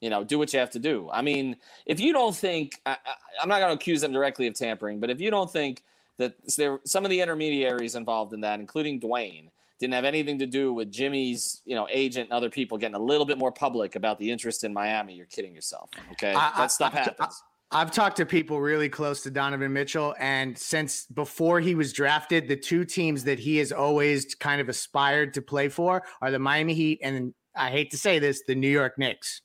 [0.01, 1.11] You know, do what you have to do.
[1.13, 4.47] I mean, if you don't think, I, I, I'm not going to accuse them directly
[4.47, 5.83] of tampering, but if you don't think
[6.19, 10.47] that there some of the intermediaries involved in that, including Dwayne, didn't have anything to
[10.47, 13.95] do with Jimmy's, you know, agent and other people getting a little bit more public
[13.97, 15.91] about the interest in Miami, you're kidding yourself.
[16.13, 17.43] Okay, I- that stuff I- I- happens.
[17.73, 22.47] I've talked to people really close to Donovan Mitchell, and since before he was drafted,
[22.47, 26.39] the two teams that he has always kind of aspired to play for are the
[26.39, 29.41] Miami Heat and I hate to say this, the New York Knicks.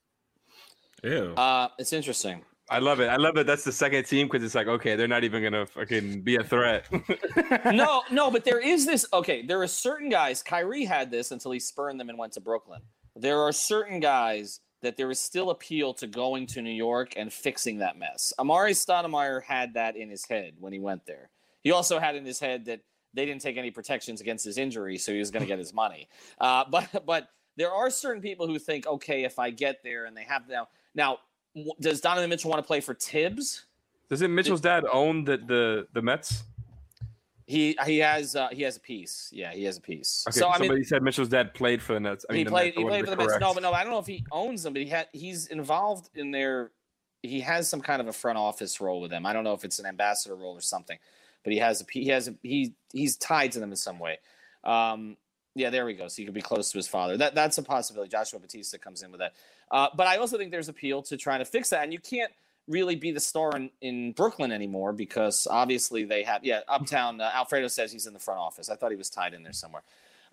[1.04, 1.34] Ew.
[1.36, 2.44] Uh, it's interesting.
[2.72, 3.08] I love it.
[3.08, 3.46] I love it.
[3.46, 6.44] That's the second team because it's like, okay, they're not even gonna fucking be a
[6.44, 6.88] threat.
[7.66, 9.06] no, no, but there is this.
[9.12, 10.42] Okay, there are certain guys.
[10.42, 12.82] Kyrie had this until he spurned them and went to Brooklyn.
[13.18, 17.32] There are certain guys that there is still appeal to going to New York and
[17.32, 18.34] fixing that mess.
[18.40, 21.30] Amar'e Stoudemire had that in his head when he went there.
[21.64, 22.80] He also had in his head that
[23.14, 25.74] they didn't take any protections against his injury, so he was going to get his
[25.74, 26.08] money.
[26.40, 30.16] Uh, but but there are certain people who think, okay, if I get there and
[30.16, 31.18] they have now now,
[31.80, 33.66] does Donovan Mitchell want to play for Thibs?
[34.10, 36.44] Doesn't Mitchell's dad own the the, the Mets?
[37.48, 39.30] He he has uh, he has a piece.
[39.34, 40.26] Yeah, he has a piece.
[40.28, 42.26] Okay, so I somebody mean, said Mitchell's dad played for the Nets.
[42.30, 42.68] I mean, he played.
[42.68, 43.40] Nets, He played for the be Mets.
[43.42, 44.74] No, but no, I don't know if he owns them.
[44.74, 45.08] But he had.
[45.12, 46.72] He's involved in their.
[47.24, 49.26] He has some kind of a front office role with them.
[49.26, 50.98] I don't know if it's an ambassador role or something,
[51.44, 51.86] but he has a.
[51.92, 52.36] He has a.
[52.42, 54.20] He he's tied to them in some way.
[54.64, 55.18] Um,
[55.56, 56.08] yeah, there we go.
[56.08, 57.18] So he could be close to his father.
[57.18, 58.10] That that's a possibility.
[58.10, 59.34] Joshua Batista comes in with that.
[59.70, 62.32] Uh, but I also think there's appeal to trying to fix that, and you can't
[62.68, 66.44] really be the star in, in Brooklyn anymore because obviously they have.
[66.44, 67.20] Yeah, Uptown.
[67.20, 68.70] Uh, Alfredo says he's in the front office.
[68.70, 69.84] I thought he was tied in there somewhere.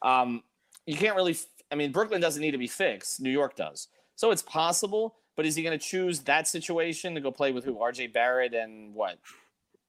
[0.03, 0.43] Um,
[0.87, 1.33] you can't really.
[1.33, 3.21] f- I mean, Brooklyn doesn't need to be fixed.
[3.21, 3.89] New York does.
[4.17, 5.17] So it's possible.
[5.37, 7.81] But is he going to choose that situation to go play with who?
[7.81, 8.09] R.J.
[8.09, 9.21] Barrett and what?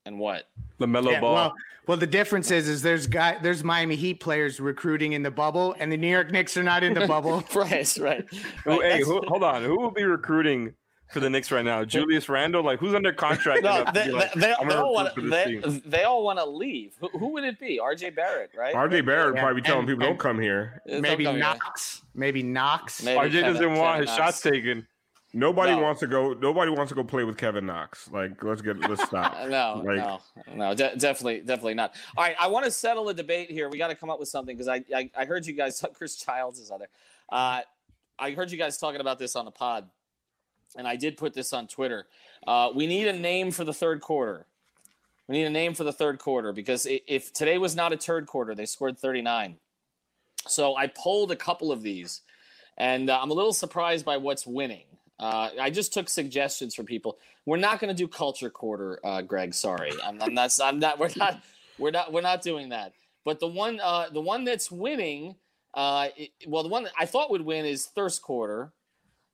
[0.10, 0.46] And what?
[0.80, 1.34] Lamelo Yeah, Ball.
[1.36, 1.54] well,
[1.86, 5.76] well, the difference is, is there's guy, there's Miami Heat players recruiting in the bubble,
[5.78, 7.44] and the New York Knicks are not in the bubble.
[7.56, 8.26] right, right.
[8.64, 8.92] Who, right.
[8.94, 9.62] hey, who, hold on.
[9.64, 10.74] Who will be recruiting
[11.14, 11.86] for the Knicks right now?
[11.86, 12.64] Julius Randle?
[12.64, 13.62] Like, who's under contract?
[13.64, 16.40] No, they, like, they, they, I'm they gonna all want for they, they all want
[16.40, 16.94] to leave.
[17.00, 17.80] Who, who would it be?
[17.80, 18.10] R.J.
[18.12, 18.74] Barrett, right?
[18.74, 20.82] RJ Barrett Yeah, probably telling and- people and- don't come here.
[20.88, 21.24] Don't Maybe.
[21.32, 22.02] Knox.
[22.16, 23.04] Maybe Knox.
[23.04, 24.18] Maybe RJ doesn't want Kevin his Knox.
[24.18, 24.88] shots taken.
[25.32, 25.82] Nobody No.
[25.84, 26.34] wants to go.
[26.34, 28.10] Nobody wants to go play with Kevin Knox.
[28.12, 29.36] Like, let's get let's stop.
[29.48, 30.20] No, Like- no,
[30.56, 31.94] no, de- definitely, definitely not.
[32.18, 33.70] All right, I want to settle a debate here.
[33.70, 35.84] We got to come up with something because I, I, I heard you guys.
[35.94, 36.90] Chris Childs is on there.
[37.32, 37.62] Uh,
[38.18, 39.88] I heard you guys talking about this on the pod,
[40.76, 42.08] and I did put this on Twitter.
[42.48, 44.46] Uh, we need a name for the third quarter.
[45.28, 48.26] We need a name for the third quarter because if today was not a third
[48.26, 49.58] quarter, they scored 39.
[50.48, 52.22] So I pulled a couple of these,
[52.78, 54.86] and uh, I'm a little surprised by what's winning.
[55.20, 57.18] Uh, I just took suggestions from people.
[57.46, 59.54] We're not going to do culture quarter, uh, Greg.
[59.54, 60.52] Sorry, I'm, I'm not.
[60.64, 60.98] I'm not.
[61.00, 61.42] We're not.
[61.78, 62.12] We're not.
[62.14, 62.94] We're not doing that.
[63.26, 65.36] But the one, uh, the one that's winning,
[65.74, 68.72] uh, it- well, the one that I thought would win is thirst quarter.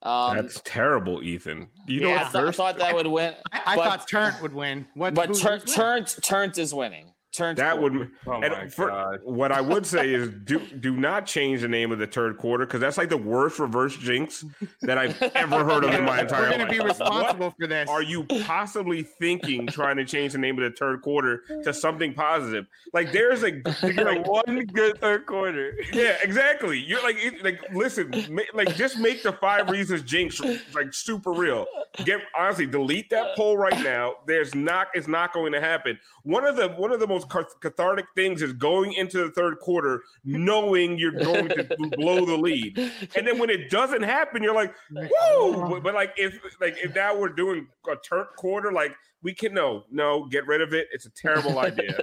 [0.02, 1.68] Um, That's terrible, Ethan.
[1.86, 3.34] You know I, what thought, I thought that would win.
[3.52, 4.86] I, I but- thought Turnt would win.
[4.94, 5.14] What?
[5.14, 7.12] But who's- Turnt, Turnt, Turnt is winning.
[7.36, 7.58] Turnt.
[7.58, 8.10] That would.
[8.26, 11.98] Oh and for- what I would say is do do not change the name of
[11.98, 14.44] the third quarter because that's like the worst reverse jinx
[14.82, 16.56] that I've ever heard of in my entire We're life.
[16.58, 17.88] going to be responsible for this.
[17.90, 22.14] Are you possibly thinking trying to change the name of the third quarter to something
[22.14, 22.66] positive?
[22.92, 25.72] Like there's a like One good third quarter.
[25.92, 26.78] yeah, exactly.
[26.80, 30.40] You're like it- like listen, ma- like just make the five reasons jinx
[30.74, 31.66] like super real.
[32.04, 34.14] Get honestly, delete that poll right now.
[34.26, 35.98] There's not it's not going to happen.
[36.22, 39.58] One of the one of the most cath- cathartic things is going into the third
[39.60, 41.64] quarter knowing you're going to
[41.96, 42.78] blow the lead.
[43.16, 45.68] And then when it doesn't happen, you're like, woo!
[45.70, 49.52] But, but, like if like if now we're doing a third quarter, like we can
[49.54, 50.88] no, no, get rid of it.
[50.92, 51.98] It's a terrible idea.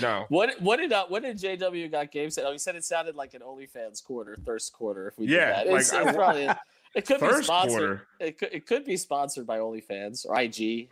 [0.00, 0.26] No.
[0.28, 2.42] What what did uh, what did JW got Gabe say?
[2.44, 5.08] Oh, he said it sounded like an OnlyFans quarter, thirst quarter.
[5.08, 6.48] If we did Yeah, that, like, it's, I it's probably
[6.94, 7.70] it could be sponsored.
[7.78, 8.06] quarter?
[8.20, 10.90] It could it could be sponsored by OnlyFans or IG.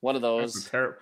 [0.00, 0.68] One of those.
[0.68, 0.98] ter-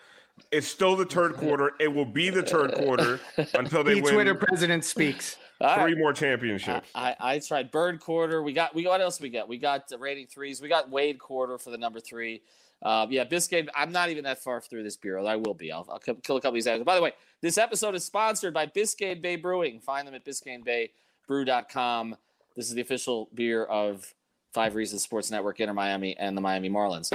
[0.51, 1.72] it's still the third quarter.
[1.81, 3.20] It will be the third quarter
[3.55, 5.37] until they the win Twitter president speaks.
[5.59, 5.99] Three right.
[5.99, 6.90] more championships.
[6.94, 8.42] I, I tried bird quarter.
[8.42, 9.49] We got we got what else we got?
[9.49, 10.61] We got the rating threes.
[10.61, 12.42] We got Wade quarter for the number three.
[12.83, 13.68] Uh, yeah, Biscayne.
[13.75, 15.25] I'm not even that far through this bureau.
[15.25, 15.72] I will be.
[15.72, 16.85] I'll, I'll kill kill a couple of these items.
[16.85, 19.81] By the way, this episode is sponsored by Biscayne Bay Brewing.
[19.81, 22.16] Find them at BiscayneBayBrew.com.
[22.55, 24.14] This is the official beer of
[24.53, 27.12] Five Reasons Sports Network, Inter Miami, and the Miami Marlins.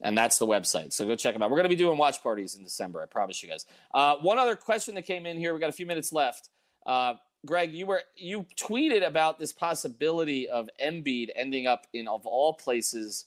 [0.00, 0.92] And that's the website.
[0.92, 1.50] So go check them out.
[1.50, 3.00] We're going to be doing watch parties in December.
[3.02, 3.64] I promise you guys.
[3.92, 5.54] Uh, one other question that came in here.
[5.54, 6.50] We got a few minutes left.
[6.84, 7.14] Uh,
[7.46, 12.54] Greg, you were you tweeted about this possibility of Embiid ending up in of all
[12.54, 13.26] places,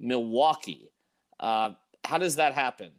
[0.00, 0.90] Milwaukee.
[1.38, 1.70] Uh,
[2.04, 2.90] how does that happen?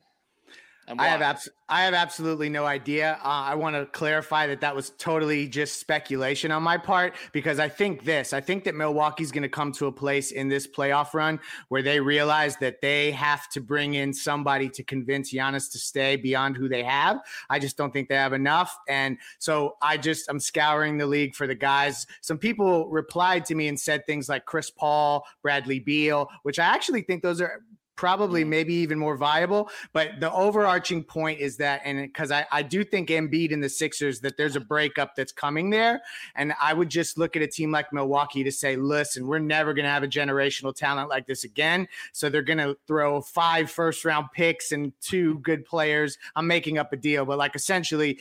[0.97, 3.19] I have abs- I have absolutely no idea.
[3.23, 7.59] Uh, I want to clarify that that was totally just speculation on my part because
[7.59, 8.33] I think this.
[8.33, 11.83] I think that Milwaukee's going to come to a place in this playoff run where
[11.83, 16.57] they realize that they have to bring in somebody to convince Giannis to stay beyond
[16.57, 17.19] who they have.
[17.51, 21.35] I just don't think they have enough, and so I just I'm scouring the league
[21.35, 22.07] for the guys.
[22.21, 26.65] Some people replied to me and said things like Chris Paul, Bradley Beal, which I
[26.65, 27.61] actually think those are
[27.99, 29.69] probably maybe even more viable.
[29.91, 33.67] But the overarching point is that, and because I, I do think Embiid and the
[33.67, 36.01] Sixers, that there's a breakup that's coming there.
[36.35, 39.73] And I would just look at a team like Milwaukee to say, listen, we're never
[39.73, 41.89] going to have a generational talent like this again.
[42.13, 46.17] So they're going to throw five first round picks and two good players.
[46.37, 48.17] I'm making up a deal, but like essentially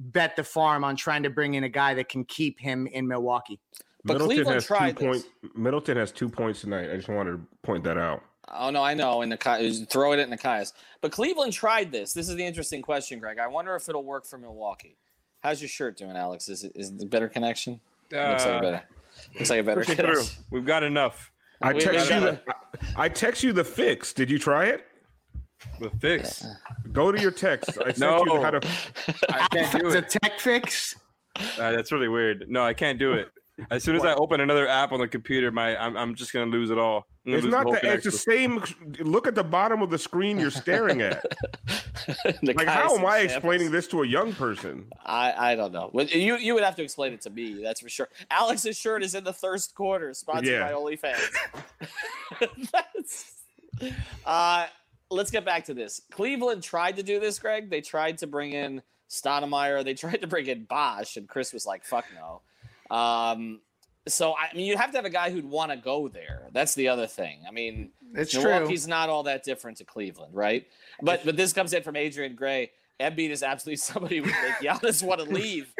[0.00, 3.06] bet the farm on trying to bring in a guy that can keep him in
[3.06, 3.60] Milwaukee.
[4.04, 5.22] But Middleton Cleveland has tried two this.
[5.22, 6.90] point, Middleton has two points tonight.
[6.90, 8.24] I just wanted to point that out.
[8.52, 9.22] Oh no, I know.
[9.22, 10.72] In the Ki- throw it in the Nekias.
[11.00, 12.12] But Cleveland tried this.
[12.12, 13.38] This is the interesting question, Greg.
[13.38, 14.96] I wonder if it'll work for Milwaukee.
[15.42, 16.48] How's your shirt doing, Alex?
[16.48, 17.80] Is it is it a better connection?
[18.10, 18.82] Looks like a Uh, better.
[19.34, 20.24] Looks like a better push through.
[20.50, 21.30] We've got enough.
[21.62, 22.20] I We- text we you.
[22.20, 22.54] gotta- The,
[22.96, 24.12] I text you the fix.
[24.12, 24.86] Did you try it?
[25.78, 26.44] The fix.
[26.92, 27.78] Go to your text.
[27.80, 28.24] I sent No.
[28.24, 28.68] you how to.
[29.28, 30.96] I can't do It's a tech fix.
[31.36, 32.46] Uh, that's really weird.
[32.48, 33.28] No, I can't do it.
[33.70, 36.50] As soon as I open another app on the computer, my I'm, I'm just gonna
[36.50, 37.06] lose it all.
[37.24, 37.92] It's not whole the.
[37.92, 38.62] It's the same.
[39.00, 41.24] Look at the bottom of the screen you're staring at.
[42.42, 44.86] Like, how am I explaining this to a young person?
[45.04, 45.90] I, I don't know.
[45.94, 47.62] You you would have to explain it to me.
[47.62, 48.08] That's for sure.
[48.30, 50.66] Alex's shirt is in the first quarter, sponsored Yeah.
[50.66, 51.30] by OnlyFans.
[52.72, 53.32] That's,
[54.24, 54.66] uh,
[55.10, 56.00] let's get back to this.
[56.10, 57.68] Cleveland tried to do this, Greg.
[57.70, 59.84] They tried to bring in Stoudemire.
[59.84, 62.40] They tried to bring in Bosh, and Chris was like, "Fuck no."
[62.90, 63.60] Um,
[64.08, 66.48] so I mean, you have to have a guy who'd want to go there.
[66.52, 67.42] That's the other thing.
[67.46, 68.42] I mean, It's true.
[68.44, 70.66] Milwaukee's not all that different to Cleveland, right?
[71.02, 72.70] But but this comes in from Adrian Gray.
[72.98, 75.72] Embiid is absolutely somebody who would make Giannis want to leave.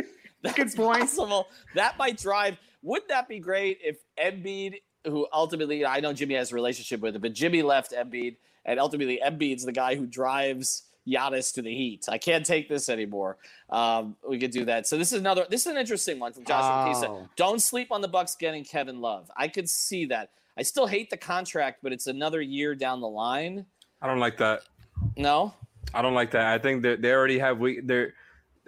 [0.42, 1.00] That's Good point.
[1.00, 1.48] possible.
[1.74, 2.56] That might drive.
[2.82, 7.16] Wouldn't that be great if Embiid, who ultimately I know Jimmy has a relationship with
[7.16, 11.74] it, but Jimmy left Embiid, and ultimately Embiid's the guy who drives Giannis to the
[11.74, 12.06] Heat.
[12.08, 13.36] I can't take this anymore.
[13.70, 14.86] Um, we could do that.
[14.86, 15.46] So this is another.
[15.50, 16.88] This is an interesting one from Josh Oh.
[16.92, 17.28] Pisa.
[17.36, 19.30] Don't sleep on the Bucks getting Kevin Love.
[19.36, 20.30] I could see that.
[20.58, 23.64] I still hate the contract, but it's another year down the line.
[24.02, 24.62] I don't like that.
[25.16, 25.54] No,
[25.94, 26.46] I don't like that.
[26.46, 28.14] I think that they already have we they're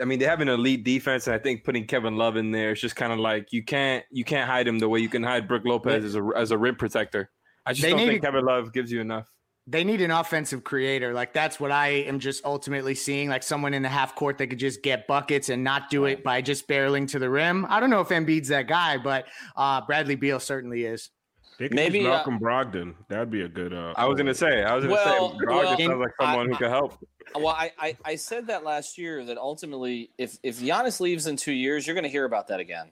[0.01, 2.73] I mean they have an elite defense and I think putting Kevin Love in there
[2.73, 5.23] is just kind of like you can't you can't hide him the way you can
[5.23, 7.31] hide Brook Lopez as a as a rim protector.
[7.67, 9.29] I just They don't think to- Kevin Love gives you enough.
[9.67, 11.13] They need an offensive creator.
[11.15, 13.29] Like that's what I am just ultimately seeing.
[13.29, 16.25] Like someone in the half court that could just get buckets and not do it
[16.25, 17.67] by just barreling to the rim.
[17.69, 21.11] I don't know if Embiid's that guy, but uh, Bradley Beal certainly is.
[21.59, 22.95] They could Maybe, use uh, Malcolm Brogdon.
[23.09, 23.73] That'd be a good.
[23.73, 26.47] Uh, I was gonna say I was gonna Well, say Brogdon well, sounds like someone
[26.49, 26.99] who I- could help.
[27.37, 31.37] Well, I, I, I said that last year that ultimately, if if Giannis leaves in
[31.37, 32.91] two years, you're going to hear about that again.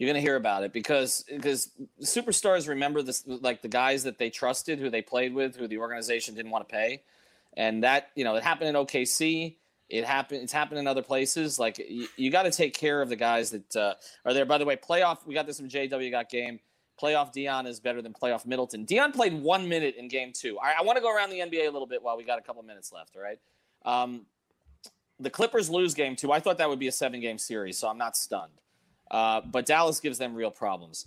[0.00, 4.30] You're to hear about it because because superstars remember this like the guys that they
[4.30, 7.02] trusted, who they played with, who the organization didn't want to pay,
[7.54, 9.56] and that you know it happened in OKC.
[9.90, 10.40] It happened.
[10.40, 11.58] It's happened in other places.
[11.58, 14.46] Like you, you got to take care of the guys that uh, are there.
[14.46, 15.18] By the way, playoff.
[15.26, 16.10] We got this from JW.
[16.10, 16.60] Got game.
[16.98, 18.86] Playoff Dion is better than playoff Middleton.
[18.86, 20.58] Dion played one minute in game two.
[20.60, 22.42] I, I want to go around the NBA a little bit while we got a
[22.42, 23.16] couple minutes left.
[23.16, 23.38] All right.
[23.84, 24.24] Um,
[25.18, 26.32] the Clippers lose game two.
[26.32, 28.62] I thought that would be a seven game series, so I'm not stunned.
[29.10, 31.06] Uh, but Dallas gives them real problems.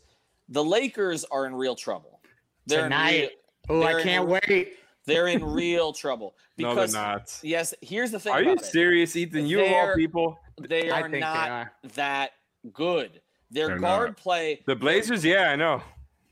[0.49, 2.19] The Lakers are in real trouble.
[2.65, 3.29] They're in Tonight.
[3.69, 4.73] Oh, I can't re- wait.
[5.05, 7.39] they're in real trouble No, because they're not.
[7.41, 8.33] yes, here's the thing.
[8.33, 8.67] Are you about it.
[8.69, 9.45] serious, Ethan?
[9.47, 10.39] You of all They're- people.
[10.67, 11.71] They I are think they not are.
[11.95, 12.31] that
[12.73, 13.21] good.
[13.49, 14.17] Their They're guard not.
[14.17, 14.61] play.
[14.67, 15.81] The Blazers, yeah, I know.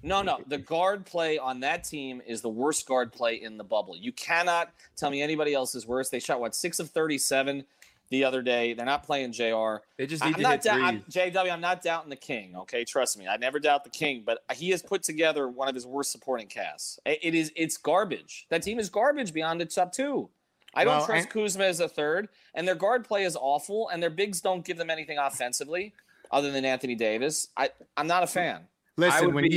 [0.03, 0.39] No, no.
[0.47, 3.95] The guard play on that team is the worst guard play in the bubble.
[3.95, 6.09] You cannot tell me anybody else is worse.
[6.09, 7.63] They shot what six of thirty-seven
[8.11, 8.73] the other day.
[8.73, 9.77] They're not playing Jr.
[9.97, 11.01] They just I'm need to not hit dou- I'm.
[11.09, 11.51] JW.
[11.51, 12.55] I'm not doubting the King.
[12.55, 13.27] Okay, trust me.
[13.27, 16.45] I never doubt the King, but he has put together one of his worst supporting
[16.47, 16.99] casts.
[17.05, 17.51] It it is.
[17.55, 18.45] It's garbage.
[18.49, 20.29] That team is garbage beyond its top two.
[20.75, 23.89] I don't Well, trust and- Kuzma as a third, and their guard play is awful,
[23.89, 25.93] and their bigs don't give them anything offensively
[26.29, 27.47] other than Anthony Davis.
[27.57, 28.67] I I'm not a fan.
[28.97, 29.55] I Listen, when be-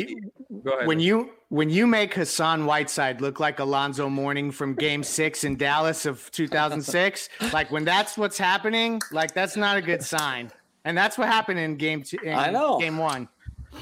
[0.50, 0.86] you Go ahead.
[0.86, 5.56] when you when you make Hassan Whiteside look like Alonzo Mourning from Game Six in
[5.56, 10.50] Dallas of 2006, like when that's what's happening, like that's not a good sign.
[10.84, 12.18] And that's what happened in Game Two.
[12.22, 12.78] in I know.
[12.78, 13.28] Game One.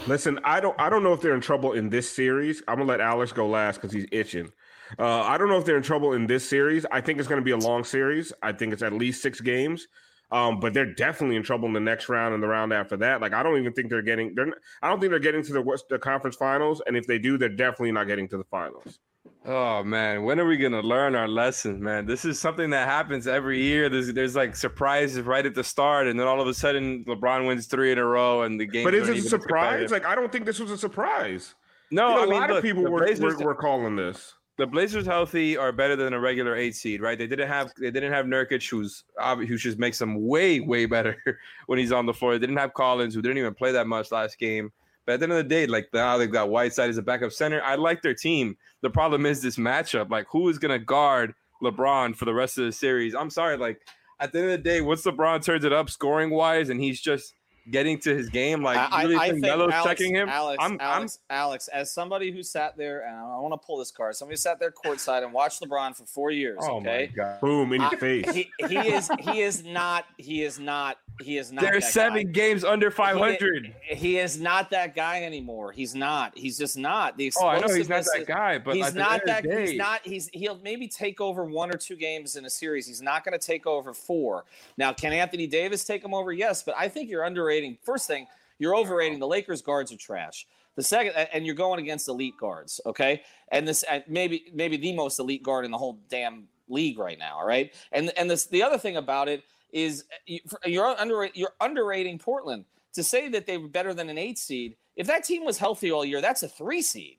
[0.07, 2.63] Listen, I don't I don't know if they're in trouble in this series.
[2.67, 4.51] I'm gonna let Alex go last because he's itching.
[4.99, 6.85] Uh, I don't know if they're in trouble in this series.
[6.91, 8.33] I think it's gonna be a long series.
[8.43, 9.87] I think it's at least six games.
[10.33, 13.21] Um, but they're definitely in trouble in the next round and the round after that.
[13.21, 14.35] Like I don't even think they're getting.
[14.35, 14.51] They're.
[14.81, 16.81] I don't think they're getting to the West, the conference finals.
[16.87, 18.99] And if they do, they're definitely not getting to the finals.
[19.45, 22.07] Oh man, when are we gonna learn our lesson, man?
[22.07, 23.89] This is something that happens every year.
[23.89, 27.47] There's there's like surprises right at the start, and then all of a sudden LeBron
[27.47, 28.85] wins three in a row, and the game.
[28.85, 29.91] But is it a surprise?
[29.91, 31.55] Like I don't think this was a surprise.
[31.91, 34.35] No, You know, I a mean, lot look, of people were, were, were calling this.
[34.59, 37.19] The Blazers healthy are better than a regular eight seed, right?
[37.19, 41.17] They didn't have they didn't have Nurkic, who's who just makes them way way better
[41.67, 42.35] when he's on the floor.
[42.35, 44.71] They didn't have Collins, who didn't even play that much last game.
[45.07, 47.33] But at the end of the day, like now they've got Whiteside as a backup
[47.33, 47.63] center.
[47.63, 48.57] I like their team.
[48.83, 50.11] The problem is this matchup.
[50.11, 53.15] Like, who is gonna guard LeBron for the rest of the series?
[53.15, 53.57] I'm sorry.
[53.57, 53.81] Like,
[54.21, 57.01] at the end of the day, once LeBron turns it up scoring wise, and he's
[57.01, 57.35] just
[57.71, 60.29] getting to his game, like I, you really I think think Melo's Alex, checking him?
[60.29, 63.91] Alex, I'm, Alex, Alex, as somebody who sat there, and I want to pull this
[63.91, 64.17] card.
[64.17, 66.59] Somebody sat there courtside and watched LeBron for four years.
[66.63, 67.41] Oh okay, my god.
[67.41, 68.33] Boom in your I- face.
[68.33, 71.63] he, he is he is not he is not he is not.
[71.63, 72.33] They're seven guy.
[72.33, 73.75] games under 500.
[73.83, 75.73] He, he is not that guy anymore.
[75.73, 76.37] He's not.
[76.37, 77.17] He's just not.
[77.17, 79.45] The Oh, I know he's not that guy, but he's not that.
[79.45, 80.01] the He's not.
[80.05, 82.87] He's he'll maybe take over one or two games in a series.
[82.87, 84.45] He's not going to take over four.
[84.77, 86.33] Now, can Anthony Davis take him over?
[86.33, 87.79] Yes, but I think you're underrating.
[87.85, 88.27] First thing,
[88.59, 89.19] you're overrating.
[89.19, 90.47] The Lakers guards are trash.
[90.77, 92.81] The second, and you're going against elite guards.
[92.87, 96.99] Okay, and this and maybe maybe the most elite guard in the whole damn league
[96.99, 97.39] right now.
[97.39, 101.29] All right, and and this the other thing about it is uh, you- you're under
[101.35, 104.77] you're underrating Portland to say that they were better than an eight seed.
[104.97, 107.19] If that team was healthy all year, that's a three seed.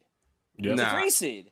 [0.58, 0.74] Yep.
[0.74, 1.00] It's a Nah.
[1.00, 1.52] three seed.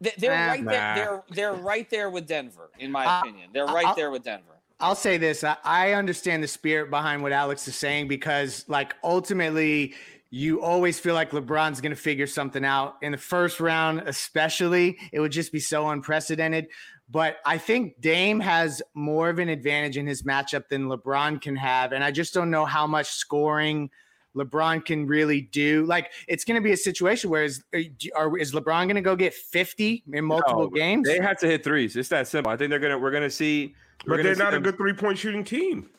[0.00, 0.46] They- They're Nah.
[0.52, 0.94] right there.
[0.94, 3.50] They're they're right there with Denver, in my Uh, opinion.
[3.52, 4.59] They're uh, right I'll- there with Denver.
[4.80, 5.44] I'll say this.
[5.44, 9.94] I, I understand the spirit behind what Alex is saying because, like, ultimately,
[10.30, 14.98] you always feel like LeBron's going to figure something out in the first round, especially.
[15.12, 16.68] It would just be so unprecedented.
[17.10, 21.56] But I think Dame has more of an advantage in his matchup than LeBron can
[21.56, 21.92] have.
[21.92, 23.90] And I just don't know how much scoring
[24.36, 25.84] LeBron can really do.
[25.86, 27.80] Like, it's going to be a situation where is, uh,
[28.14, 31.08] are, is LeBron going to go get 50 in multiple No, games?
[31.08, 31.96] They have to hit threes.
[31.96, 32.52] It's that simple.
[32.52, 32.98] I think they're gonna.
[32.98, 33.74] We're gonna see.
[34.06, 35.90] But they're not a good three point shooting team.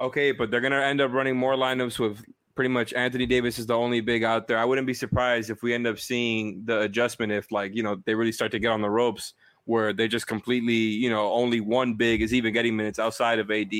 [0.00, 2.22] Okay, but they're gonna end up running more lineups with
[2.54, 4.58] pretty much Anthony Davis is the only big out there.
[4.58, 8.02] I wouldn't be surprised if we end up seeing the adjustment if like you know
[8.06, 9.34] they really start to get on the ropes
[9.64, 13.50] where they just completely you know only one big is even getting minutes outside of
[13.50, 13.72] AD.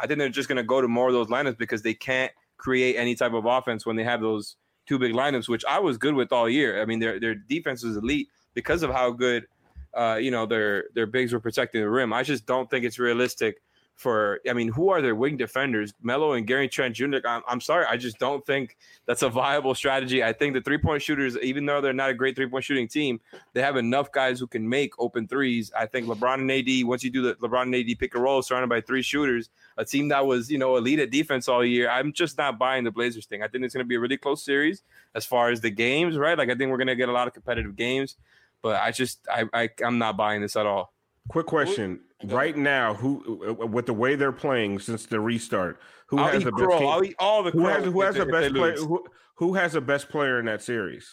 [0.00, 2.96] I think they're just gonna go to more of those lineups because they can't create
[2.96, 4.56] any type of offense when they have those
[4.86, 6.82] two big lineups, which I was good with all year.
[6.82, 9.46] I mean their their defense was elite because of how good
[9.94, 12.12] uh, you know their their bigs were protecting the rim.
[12.12, 13.62] I just don't think it's realistic
[13.94, 15.92] for I mean, who are their wing defenders?
[16.02, 17.18] Melo and Gary Trent Jr.
[17.24, 18.76] I'm, I'm sorry, I just don't think
[19.06, 20.24] that's a viable strategy.
[20.24, 22.88] I think the three point shooters, even though they're not a great three point shooting
[22.88, 23.20] team,
[23.52, 25.70] they have enough guys who can make open threes.
[25.76, 28.42] I think LeBron and AD, once you do the LeBron and AD pick and roll
[28.42, 31.88] surrounded by three shooters, a team that was you know elite at defense all year,
[31.88, 33.42] I'm just not buying the Blazers thing.
[33.42, 34.82] I think it's going to be a really close series
[35.14, 36.36] as far as the games, right?
[36.36, 38.16] Like I think we're going to get a lot of competitive games,
[38.62, 40.92] but I just I, I I'm not buying this at all.
[41.28, 46.32] Quick question: Right now, who with the way they're playing since the restart, who I'll
[46.32, 46.64] has the best?
[46.64, 46.78] crow.
[46.78, 48.76] team- I'll eat all the who has who has the best player?
[48.76, 49.04] Who,
[49.36, 51.08] who has the best player in that series?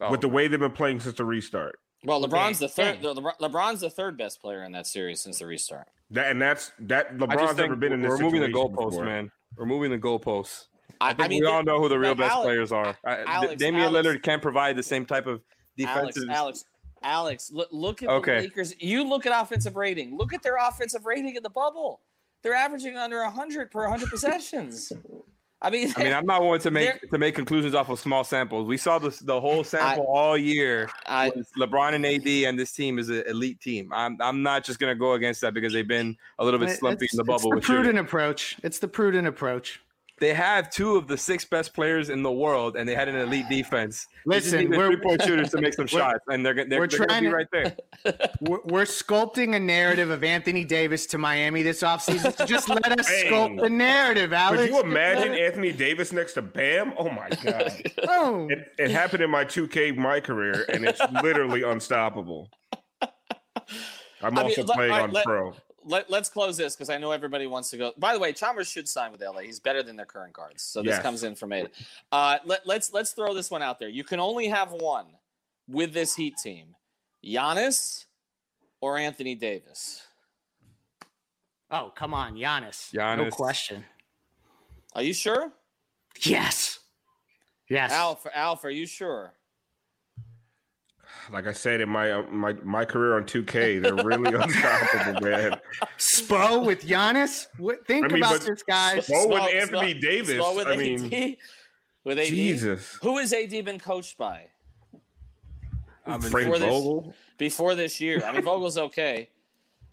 [0.00, 0.10] Oh.
[0.12, 3.02] With the way they've been playing since the restart, Well, LeBron's the third.
[3.02, 5.88] The, Le- LeBron's the third best player in that series since the restart.
[6.12, 7.08] that and that's that.
[7.08, 8.10] I just LeBron's never been in this.
[8.10, 9.04] we're moving the situation goalposts, before.
[9.04, 9.30] man.
[9.56, 10.66] We're moving the goalposts.
[11.00, 12.96] I, I think we all know who the real but best Alex- players are.
[13.04, 15.40] Alex- Damian Alex- Lillard can't provide the same type of
[15.84, 16.30] Alex, defensive.
[16.30, 16.64] Alex,
[17.02, 18.36] Alex, look, look at Okay.
[18.36, 18.74] the Lakers.
[18.80, 20.16] You look at offensive rating.
[20.16, 22.00] Look at their offensive rating in the bubble.
[22.42, 24.92] They're averaging under 100 per 100 possessions.
[25.60, 28.22] I mean, I mean, I'm not one to make to make conclusions off of small
[28.22, 28.68] samples.
[28.68, 30.88] We saw this the whole sample all year.
[31.04, 33.92] I, LeBron and AD and this team is an elite team.
[33.92, 37.08] I'm I'm not just gonna go against that because they've been a little bit slumpy
[37.12, 37.34] in the bubble.
[37.34, 37.82] It's the with shooting.
[37.82, 38.56] prudent approach.
[38.62, 39.80] It's the prudent approach.
[40.20, 43.16] They have two of the six best players in the world, and they had an
[43.16, 44.06] elite defense.
[44.26, 46.98] Listen, we're- three point shooters to make some shots, and they're gonna they're, we're they're
[46.98, 47.76] gonna trying be to- right there.
[48.40, 52.36] We're, we're sculpting a narrative of Anthony Davis to Miami this offseason.
[52.36, 53.32] So just let us Dang.
[53.32, 54.62] sculpt the narrative, Alex.
[54.62, 56.94] Could you imagine Anthony Davis next to Bam?
[56.96, 57.72] Oh my god!
[58.06, 62.48] Oh, It, it happened in my 2K my career, and it's literally unstoppable.
[64.22, 65.54] I'm I also let- playing all right, on let- pro.
[65.88, 67.92] Let, let's close this because I know everybody wants to go.
[67.98, 69.40] By the way, Chalmers should sign with LA.
[69.40, 70.62] He's better than their current guards.
[70.62, 71.02] So this Yes.
[71.02, 71.70] comes in from Ada.
[72.12, 73.88] Uh, let, let's let's throw this one out there.
[73.88, 75.06] You can only have one
[75.66, 76.76] with this Heat team:
[77.24, 78.04] Giannis
[78.80, 80.06] or Anthony Davis.
[81.70, 82.92] oh, come on, Giannis.
[82.92, 83.16] Giannis.
[83.18, 83.84] No question.
[84.94, 85.52] Are you sure?
[86.22, 86.78] Yes.
[87.68, 87.92] Yes.
[87.92, 89.32] Alf, Alf, are you sure?
[91.30, 95.60] Like I said in my uh, my my career on 2K, they're really unstoppable, man.
[95.98, 97.46] Spo with Giannis?
[97.58, 99.06] What, think I mean, about this, guys.
[99.06, 100.36] Spo with Anthony small- Davis.
[100.36, 100.78] small with I AD.
[100.78, 101.36] mean,
[102.04, 102.26] with AD.
[102.26, 102.98] Jesus.
[103.02, 104.46] Who is AD been coached by?
[106.06, 107.14] I'm in- Frank before this, Vogel.
[107.36, 108.22] before this year.
[108.24, 109.28] I mean, Vogel's okay.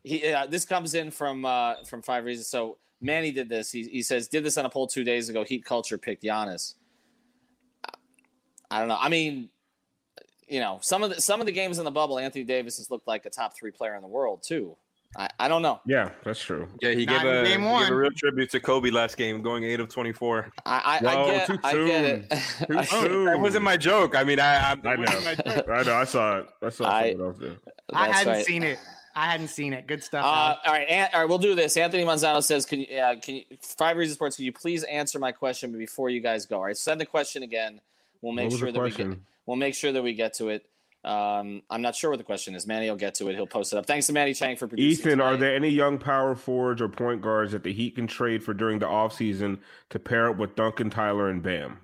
[0.03, 2.47] He uh, this comes in from uh, from five reasons.
[2.47, 3.71] So Manny did this.
[3.71, 5.43] He he says did this on a poll two days ago.
[5.43, 6.75] Heat culture picked Giannis.
[8.71, 8.97] I don't know.
[8.99, 9.49] I mean,
[10.47, 12.91] you know, some of the some of the games in the bubble, Anthony Davis has
[12.91, 14.75] looked like a top three player in the world too.
[15.17, 15.79] I, I don't know.
[15.85, 16.67] Yeah, that's true.
[16.81, 19.41] Yeah, he Not gave a, game he gave a real tribute to Kobe last game,
[19.41, 20.51] going eight of twenty four.
[20.65, 22.29] I I, No, I get too I get it.
[22.67, 23.25] Too soon.
[23.25, 24.15] That wasn't my joke.
[24.15, 25.63] I mean, I I, I know.
[25.73, 25.95] I know.
[25.95, 26.47] I saw it.
[26.61, 27.55] I saw I- else there.
[27.93, 28.45] I hadn't right.
[28.45, 28.79] seen it.
[29.17, 29.87] I hadn't seen it.
[29.87, 30.25] Good stuff.
[30.25, 31.29] Uh, all right, An- all right.
[31.29, 31.77] We'll do this.
[31.77, 34.35] Anthony Manzano says, "Can you, uh, can you, Five Reasons Sports?
[34.35, 36.57] Can you please answer my question before you guys go?
[36.57, 37.79] All right, send the question again.
[38.25, 40.65] We'll make sure the that we get, we'll make sure that we get to it.
[41.03, 42.65] Um, I'm not sure what the question is.
[42.65, 43.35] Manny will get to it.
[43.35, 43.85] He'll post it up.
[43.85, 44.91] Thanks to Manny Chang for producing.
[45.07, 48.43] Ethan, are there any young power forwards or point guards that the Heat can trade
[48.43, 49.59] for during the offseason
[49.91, 51.77] to pair up with Duncan, Tyler, and Bam?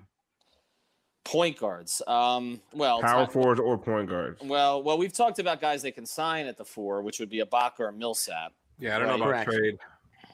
[1.24, 2.02] point guards?
[2.08, 4.40] Um, well, Power Ty- forwards or point guards?
[4.42, 7.38] well, well, we've talked about guys they can sign at the four, which would be
[7.38, 8.52] a Ibaka or a Millsap.
[8.80, 9.50] yeah, I don't know about Correct.
[9.52, 9.78] trade.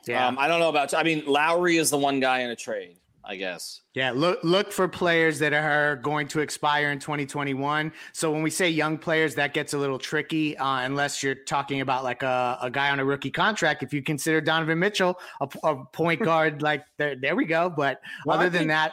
[0.07, 0.27] yeah.
[0.27, 0.95] Um, I don't know about.
[0.95, 2.97] I mean, Lowry is the one guy in a trade,
[3.31, 3.83] I guess.
[3.95, 7.93] Yeah, look look for players that are going to expire in 2021.
[8.15, 11.83] So when we say young players, that gets a little tricky uh, unless you're talking
[11.83, 13.83] about like a, a guy on a rookie contract.
[13.83, 17.69] If you consider Donovan Mitchell a, a point guard, like there, there we go.
[17.69, 18.93] But Well, I other than think- that,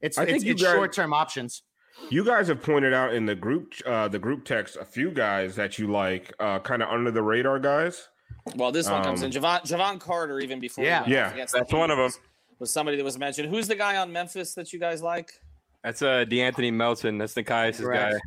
[0.00, 1.62] it's I it's, it's short term options.
[2.10, 5.56] You guys have pointed out in the group uh, the group text a few guys
[5.56, 8.08] that you like, uh, kind of under the radar guys.
[8.56, 9.32] Well, this one comes Um, in.
[9.32, 11.04] Javon, Jevon Carter, even before Yeah.
[11.08, 12.22] Yeah, that's one of Heat, them.
[12.54, 13.48] Was, was somebody that was mentioned.
[13.48, 15.30] Who's the guy on Memphis that you guys like?
[15.82, 17.18] That's uh De'Anthony Melton.
[17.18, 18.18] That's Nekias' guy.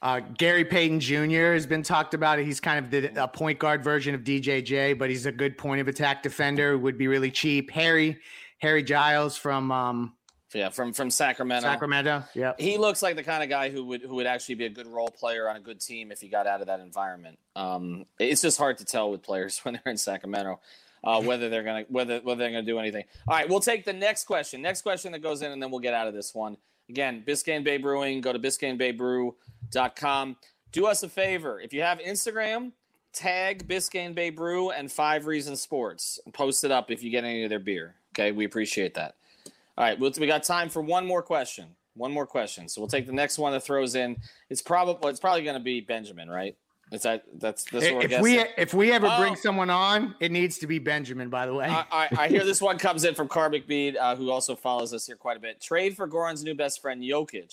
[0.00, 1.54] Uh, Gary Payton Jr.
[1.54, 2.38] has been talked about.
[2.38, 5.80] He's kind of the a point guard version of DJJ, but he's a good point
[5.80, 6.78] of attack defender.
[6.78, 7.70] Would be really cheap.
[7.72, 8.18] Harry
[8.58, 10.14] Harry Giles from um,
[10.54, 11.66] Yeah, from from Sacramento.
[11.66, 12.22] Sacramento.
[12.34, 12.52] Yeah.
[12.58, 14.86] He looks like the kind of guy who would who would actually be a good
[14.86, 17.38] role player on a good team if he got out of that environment.
[17.56, 20.60] Um, it's just hard to tell with players when they're in Sacramento
[21.08, 23.04] uh, whether they're gonna whether whether they're gonna do anything.
[23.26, 24.60] All right, we'll take the next question.
[24.60, 26.58] Next question that goes in, and then we'll get out of this one.
[26.90, 28.20] Again, Biscayne Bay Brewing.
[28.20, 30.36] Go to biscaynebaybrew.com.
[30.70, 32.72] Do us a favor if you have Instagram.
[33.14, 36.20] Tag Biscayne Bay Brew and Five Reasons Sports.
[36.26, 37.94] and Post it up if you get any of their beer.
[38.14, 39.14] Okay, we appreciate that.
[39.78, 41.68] All right, we got time for one more question.
[41.94, 42.68] One more question.
[42.68, 44.18] So we'll take the next one that throws in.
[44.50, 46.54] It's probably it's probably going to be Benjamin, right?
[46.90, 49.36] Is that that's that's what If we if we ever bring Oh.
[49.36, 51.28] someone on, it needs to be Benjamin.
[51.28, 54.16] By the way, I, I, I hear this one comes in from Karmic Bead, uh,
[54.16, 55.60] who also follows us here quite a bit.
[55.60, 57.52] Trade for Goran's new best friend Jokic,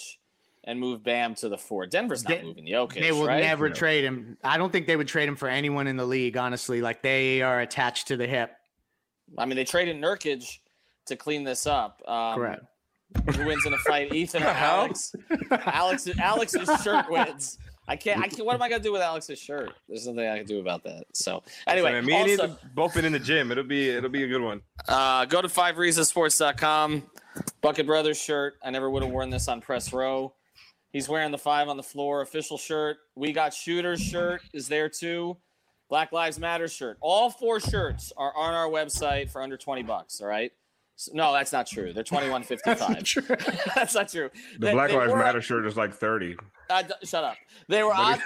[0.64, 1.86] and move Bam to the four.
[1.86, 3.02] Denver's not They- moving Jokic.
[3.02, 3.42] they will right?
[3.44, 4.38] never trade him.
[4.42, 6.38] I don't think they would trade him for anyone in the league.
[6.38, 8.52] Honestly, like they are attached to the hip.
[9.38, 10.60] I mean, they traded Nurkic
[11.08, 12.02] to clean this up.
[12.08, 12.64] Um, Correct.
[13.36, 14.14] Who wins in a fight?
[14.14, 14.48] Ethan or?
[14.48, 15.14] Alex?
[15.52, 16.10] Alex.
[16.20, 17.58] Alex's shirt wins.
[17.88, 18.20] I can't.
[18.22, 18.46] I can't.
[18.46, 19.74] What am I gonna do with Alex's shirt?
[19.88, 21.06] There's nothing I can do about that.
[21.14, 23.52] So anyway, mean, me and also, Ethan both been in the gym.
[23.52, 24.62] It'll be it'll be a good one.
[24.88, 27.04] uh, go to fivereasonsports.com.
[27.62, 28.56] Bucket Brothers shirt.
[28.64, 30.34] I never would have worn this on press row.
[30.92, 32.98] He's wearing the five on the floor official shirt.
[33.16, 35.38] We got shooters shirt is there too.
[35.90, 36.98] Black Lives Matter shirt.
[37.02, 40.22] All four shirts are on our website for under 20 bucks.
[40.22, 40.52] All right.
[40.98, 41.92] So- no, that's not true.
[41.94, 43.74] They're 21.55.
[43.76, 44.30] that's not true.
[44.60, 46.36] The They- Black they Lives were- Matter shirt is like thirty.
[46.70, 47.36] uh, d- shut up.
[47.68, 48.20] They were on,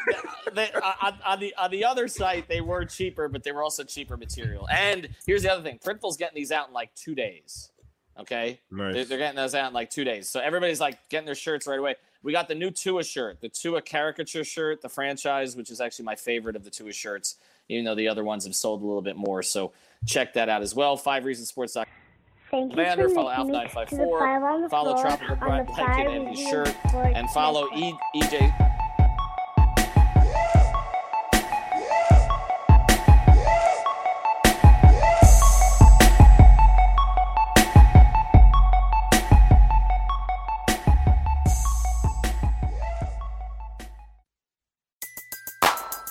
[0.54, 2.48] they, uh, on, on the on the other site.
[2.48, 4.68] They were cheaper, but they were also cheaper material.
[4.70, 7.72] And here's the other thing: Printful's getting these out in like two days.
[8.20, 8.94] Okay, Nice.
[8.96, 10.28] They- they're getting those out in like two days.
[10.28, 11.96] So everybody's like getting their shirts right away.
[12.22, 16.04] We got the new Tua shirt, the Tua caricature shirt, the franchise, which is actually
[16.06, 17.38] my favorite of the Tua shirts,
[17.70, 19.42] even though the other ones have sold a little bit more.
[19.42, 19.72] So
[20.06, 20.98] check that out as well.
[20.98, 21.78] Five Reasons Sports.
[22.52, 24.92] Thank you Vander, for follow making Alf it to the 954, five on the follow
[24.94, 28.70] floor Tropical on Blanket the and his shirt, and follow e- EJ.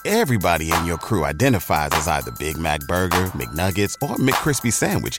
[0.05, 5.18] Everybody in your crew identifies as either Big Mac Burger, McNuggets, or McCrispy Sandwich.